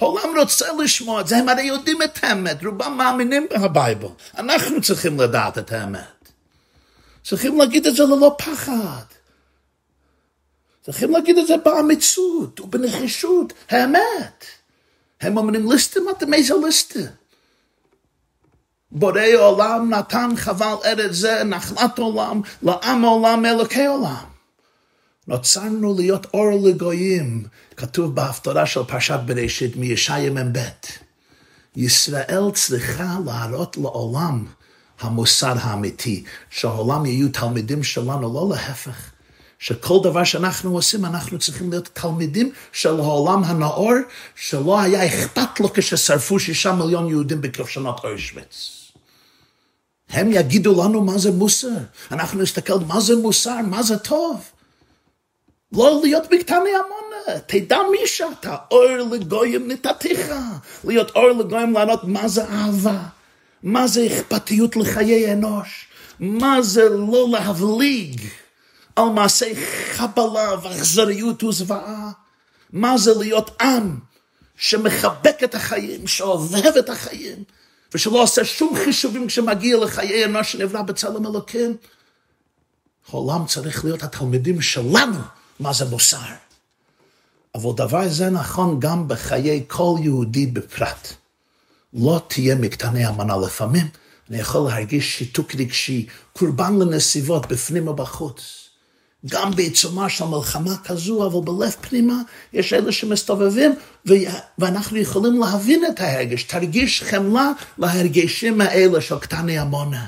העולם 0.00 0.38
רוצה 0.38 0.66
לשמוע 0.78 1.20
את 1.20 1.26
זה, 1.26 1.36
הם 1.36 1.48
הרי 1.48 1.62
יודעים 1.62 2.02
את 2.02 2.18
האמת, 2.22 2.64
רובם 2.64 2.96
מאמינים 2.96 3.46
בה 3.50 3.64
Bible. 3.64 4.08
אנחנו 4.38 4.82
צריכים 4.82 5.20
לדעת 5.20 5.58
את 5.58 5.72
האמת. 5.72 6.30
צריכים 7.24 7.58
להגיד 7.58 7.86
את 7.86 7.96
זה 7.96 8.02
ללא 8.02 8.36
פחד. 8.38 9.04
צריכים 10.84 11.10
להגיד 11.10 11.38
את 11.38 11.46
זה 11.46 11.54
באמיצות 11.64 12.60
ובנחישות, 12.60 13.52
האמת. 13.70 14.44
הם 15.20 15.36
אומרים 15.36 15.72
ליסטים, 15.72 16.06
אתם 16.10 16.34
איזה 16.34 16.54
ליסטים? 16.64 17.06
בורא 18.90 19.20
עולם 19.38 19.94
נתן 19.94 20.30
חבל 20.36 20.74
ארץ 20.84 21.10
זה, 21.12 21.44
נחלת 21.44 21.98
עולם, 21.98 22.40
לעם 22.62 23.04
העולם, 23.04 23.46
אלוקי 23.46 23.86
עולם. 23.86 24.35
נוצרנו 25.28 25.94
להיות 25.96 26.26
אור 26.34 26.50
לגויים, 26.64 27.44
כתוב 27.76 28.14
בהפטרה 28.14 28.66
של 28.66 28.84
פרשת 28.84 29.20
בראשית 29.26 29.76
מישעיה 29.76 30.30
מ"ב. 30.30 30.58
ישראל 31.76 32.50
צריכה 32.54 33.18
להראות 33.26 33.76
לעולם 33.76 34.46
המוסר 35.00 35.54
האמיתי, 35.60 36.24
שהעולם 36.50 37.06
יהיו 37.06 37.28
תלמידים 37.28 37.82
שלנו, 37.82 38.34
לא 38.34 38.56
להפך. 38.56 39.10
שכל 39.58 39.98
דבר 40.02 40.24
שאנחנו 40.24 40.74
עושים, 40.74 41.04
אנחנו 41.04 41.38
צריכים 41.38 41.70
להיות 41.70 41.88
תלמידים 41.92 42.52
של 42.72 43.00
העולם 43.00 43.44
הנאור, 43.44 43.94
שלא 44.34 44.80
היה 44.80 45.06
אכפת 45.06 45.60
לו 45.60 45.72
כששרפו 45.72 46.38
שישה 46.38 46.72
מיליון 46.72 47.08
יהודים 47.08 47.40
בכבשנות 47.40 48.04
אוישוויץ. 48.04 48.82
הם 50.10 50.32
יגידו 50.32 50.84
לנו 50.84 51.04
מה 51.04 51.18
זה 51.18 51.32
מוסר. 51.32 51.68
אנחנו 52.10 52.42
נסתכל 52.42 52.78
מה 52.86 53.00
זה 53.00 53.16
מוסר, 53.16 53.56
מה 53.62 53.82
זה 53.82 53.98
טוב. 53.98 54.40
לא 55.72 56.00
להיות 56.02 56.24
בקטני 56.30 56.70
עמונה, 56.70 57.40
תדע 57.46 57.78
מי 57.90 58.06
שאתה, 58.06 58.56
אור 58.70 58.96
לגויים 59.12 59.68
נתתיך. 59.70 60.32
להיות 60.84 61.10
אור 61.10 61.28
לגויים 61.28 61.72
לענות 61.72 62.04
מה 62.04 62.28
זה 62.28 62.44
אהבה, 62.44 63.02
מה 63.62 63.86
זה 63.86 64.06
אכפתיות 64.06 64.76
לחיי 64.76 65.32
אנוש, 65.32 65.86
מה 66.20 66.62
זה 66.62 66.88
לא 66.88 67.28
להבליג 67.30 68.20
על 68.96 69.08
מעשי 69.08 69.54
חבלה 69.92 70.54
ואכזריות 70.62 71.42
וזוועה, 71.42 72.10
מה 72.72 72.98
זה 72.98 73.14
להיות 73.18 73.62
עם 73.62 73.98
שמחבק 74.56 75.44
את 75.44 75.54
החיים, 75.54 76.06
שאוהב 76.06 76.54
את 76.78 76.88
החיים, 76.88 77.44
ושלא 77.94 78.22
עושה 78.22 78.44
שום 78.44 78.76
חישובים 78.76 79.26
כשמגיע 79.26 79.76
לחיי 79.76 80.24
אנוש 80.24 80.52
שנברא 80.52 80.82
בצלם 80.82 81.26
אלוקים. 81.26 81.76
העולם 83.08 83.46
צריך 83.46 83.84
להיות 83.84 84.02
התלמידים 84.02 84.60
שלנו 84.60 85.18
מה 85.60 85.72
זה 85.72 85.84
מוסר. 85.84 86.18
אבל 87.54 87.70
דבר 87.76 88.08
זה 88.08 88.30
נכון 88.30 88.80
גם 88.80 89.08
בחיי 89.08 89.64
כל 89.66 89.94
יהודי 90.02 90.46
בפרט. 90.46 91.12
לא 91.94 92.20
תהיה 92.28 92.54
מקטני 92.54 93.08
אמנה 93.08 93.36
לפעמים, 93.36 93.88
אני 94.30 94.38
יכול 94.38 94.68
להרגיש 94.68 95.18
שיתוק 95.18 95.54
רגשי, 95.54 96.06
קורבן 96.32 96.78
לנסיבות 96.78 97.46
בפנים 97.46 97.88
ובחוץ. 97.88 98.68
גם 99.26 99.50
בעיצומה 99.50 100.08
של 100.08 100.24
מלחמה 100.24 100.76
כזו, 100.84 101.26
אבל 101.26 101.40
בלב 101.40 101.76
פנימה 101.80 102.14
יש 102.52 102.72
אלה 102.72 102.92
שמסתובבים, 102.92 103.74
ו- 104.08 104.12
ואנחנו 104.58 104.98
יכולים 104.98 105.40
להבין 105.40 105.84
את 105.86 106.00
ההרגש. 106.00 106.42
תרגיש 106.42 107.02
חמלה 107.02 107.52
להרגשים 107.78 108.60
האלה 108.60 109.00
של 109.00 109.18
קטני 109.18 109.58
עמונה. 109.58 110.06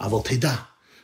אבל 0.00 0.18
תדע 0.24 0.54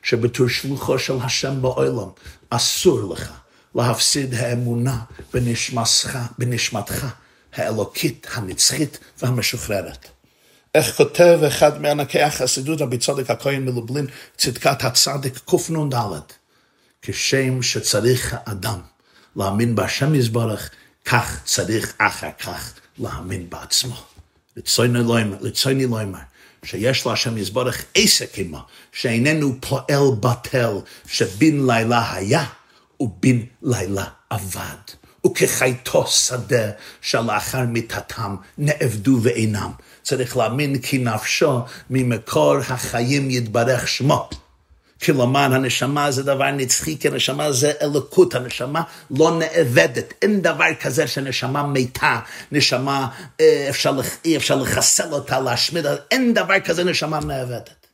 שבתור 0.02 0.48
שלוחו 0.48 0.98
של 0.98 1.16
השם 1.22 1.62
בעולם, 1.62 2.08
אסור 2.50 3.12
לך 3.14 3.32
להפסיד 3.74 4.34
האמונה 4.34 4.98
בנשמתך, 5.34 6.18
בנשמתך 6.38 7.06
האלוקית, 7.54 8.26
הנצחית 8.34 8.98
והמשוחררת. 9.22 10.08
איך 10.74 10.96
כותב 10.96 11.40
אחד 11.48 11.80
מענקי 11.82 12.22
החסידות, 12.22 12.80
רבי 12.80 12.98
צודק 12.98 13.30
הכהן 13.30 13.64
מלובלין, 13.64 14.06
צדקת 14.36 14.84
הצדיק 14.84 15.38
קנ"ד, 15.38 15.94
כשם 17.02 17.62
שצריך 17.62 18.36
האדם 18.46 18.80
להאמין 19.36 19.74
בהשם 19.74 20.14
יזברך, 20.14 20.70
כך 21.04 21.40
צריך 21.44 21.94
אחר 21.98 22.30
כך 22.38 22.72
להאמין 22.98 23.50
בעצמו. 23.50 23.96
לצויני 25.40 25.86
לומר, 25.86 26.18
שיש 26.64 27.06
להשם 27.06 27.38
יזברך 27.38 27.84
עסק 27.94 28.38
עמו, 28.38 28.60
שאיננו 28.92 29.60
פועל 29.60 30.16
בטל, 30.20 30.72
שבין 31.06 31.66
לילה 31.66 32.12
היה 32.14 32.44
ובן 33.00 33.38
לילה 33.62 34.04
אבד. 34.32 35.00
וכחייתו 35.26 36.06
שדה 36.06 36.70
שלאחר 37.00 37.60
מיתתם 37.66 38.36
נאבדו 38.58 39.18
ואינם. 39.22 39.70
צריך 40.02 40.36
להאמין 40.36 40.78
כי 40.78 40.98
נפשו 40.98 41.60
ממקור 41.90 42.56
החיים 42.68 43.30
יתברך 43.30 43.88
שמו. 43.88 44.28
כי 45.00 45.12
למען 45.12 45.52
הנשמה 45.52 46.10
זה 46.10 46.22
דבר 46.22 46.50
נצחי, 46.50 46.98
כי 46.98 47.08
הנשמה 47.08 47.52
זה 47.52 47.72
אלוקות, 47.82 48.34
הנשמה 48.34 48.82
לא 49.10 49.38
נאבדת. 49.38 50.14
אין 50.22 50.42
דבר 50.42 50.74
כזה 50.80 51.06
שנשמה 51.06 51.66
מתה, 51.66 52.20
נשמה, 52.52 53.08
אה, 53.40 53.66
אפשר, 53.70 53.92
אי 54.24 54.36
אפשר 54.36 54.56
לחסל 54.56 55.12
אותה, 55.12 55.40
להשמיד 55.40 55.86
אותה, 55.86 56.02
אין 56.10 56.34
דבר 56.34 56.60
כזה 56.60 56.84
נשמה 56.84 57.20
נאבדת. 57.20 57.86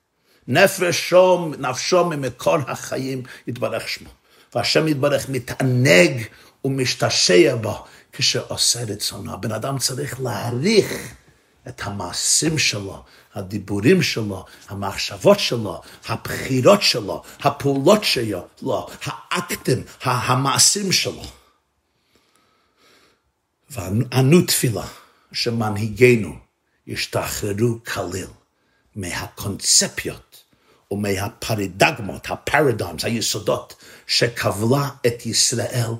נפשו, 0.49 1.53
נפשו 1.59 2.05
ממקור 2.05 2.57
החיים 2.69 3.23
יתברך 3.47 3.89
שמו. 3.89 4.16
והשם 4.57 4.89
יתברך 4.89 5.29
מתענג 5.29 6.23
ומשתשע 6.65 7.57
בו 7.57 7.85
כשעושה 8.13 8.85
רצונו. 8.85 9.33
הבן 9.33 9.53
אדם 9.53 9.79
צריך 9.79 10.21
להעריך 10.21 11.15
את 11.69 11.81
המעשים 11.85 12.59
שלו, 12.59 13.05
הדיבורים 13.35 14.03
שלו, 14.03 14.45
המחשבות 14.69 15.41
שלו, 15.41 15.83
הבחירות 16.07 16.83
שלו, 16.83 17.23
הפעולות 17.41 18.05
שלו, 18.05 18.47
לא, 18.63 18.89
האקטים, 19.05 19.83
המעשים 20.03 20.93
שלו. 20.93 21.25
ואנו 23.71 24.43
תפילה 24.43 24.87
שמנהיגינו 25.33 26.37
ישתחררו 26.87 27.79
כליל 27.93 28.29
מהקונספיות 28.97 30.26
ומהפרדיגמות, 30.91 32.27
הפרדיגמס, 32.31 33.05
היסודות 33.05 33.75
שכבלה 34.07 34.89
את 35.07 35.27
ישראל 35.27 35.91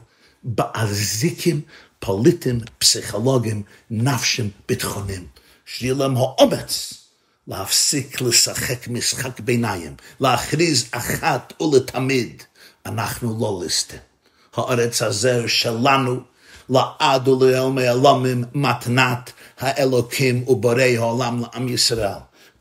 באזיקים 0.43 1.61
פוליטיים, 1.99 2.61
פסיכולוגיים, 2.79 3.63
נפשיים, 3.91 4.51
ביטחוניים. 4.69 5.27
שיהיה 5.67 5.95
להם 5.95 6.17
האומץ 6.17 6.95
להפסיק 7.49 8.21
לשחק 8.21 8.89
משחק 8.89 9.41
ביניים, 9.41 9.95
להכריז 10.21 10.89
אחת 10.91 11.53
ולתמיד, 11.61 12.43
אנחנו 12.87 13.37
לא 13.41 13.61
ליסטים. 13.63 13.99
הארץ 14.57 15.03
הזה 15.03 15.49
שלנו, 15.49 16.21
לעד 16.69 17.29
ולעולמי 17.29 17.89
עולמים, 17.89 18.45
מתנת 18.55 19.33
האלוקים 19.59 20.49
ובורא 20.49 20.83
העולם 20.83 21.43
לעם 21.43 21.69
ישראל. 21.69 22.19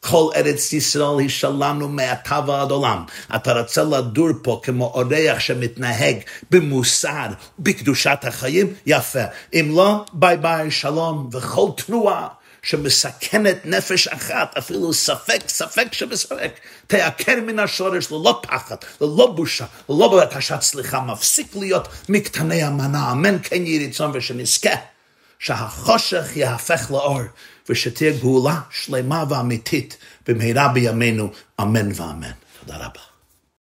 כל 0.10 0.30
ארץ 0.36 0.74
ישראל 0.74 1.20
היא 1.20 1.30
שלנו 1.30 1.88
מעתה 1.88 2.39
ועד 2.47 2.72
עולם. 2.72 3.03
אתה 3.36 3.60
רוצה 3.60 3.84
לדור 3.84 4.30
פה 4.41 4.60
כמו 4.64 4.86
אורח 4.86 5.39
שמתנהג 5.39 6.16
במוסר, 6.51 7.28
בקדושת 7.60 8.20
החיים? 8.24 8.74
יפה. 8.86 9.24
אם 9.53 9.72
לא, 9.76 10.06
ביי 10.14 10.38
ביי, 10.38 10.72
שלום, 10.72 11.30
וכל 11.32 11.70
תנועה. 11.78 12.28
שמסכנת 12.64 13.58
נפש 13.66 14.08
אחת, 14.08 14.58
אפילו 14.58 14.93
ספק, 14.93 15.39
ספק 15.47 15.88
שבספק, 15.91 16.51
תעקר 16.88 17.36
מן 17.45 17.60
השורש 17.60 18.12
ללא 18.12 18.41
פחד, 18.43 18.76
ללא 19.01 19.32
בושה, 19.36 19.66
ללא 19.89 20.22
בקשת 20.22 20.62
סליחה, 20.62 21.01
מפסיק 21.01 21.56
להיות 21.56 21.88
מקטני 22.10 22.64
המנה, 22.64 23.12
אמן 23.12 23.38
כן 23.43 23.66
יהי 23.66 23.88
רצון 23.88 24.12
ושנזכה 24.14 24.76
שהחושך 25.45 26.25
יהפך 26.35 26.91
לאור, 26.91 27.21
ושתהיה 27.69 28.19
גאולה 28.19 28.61
שלמה 28.69 29.23
ואמיתית 29.29 29.97
במהרה 30.27 30.67
בימינו, 30.67 31.31
אמן 31.61 31.89
ואמן. 31.95 32.31
תודה 32.59 32.77
רבה. 32.77 33.14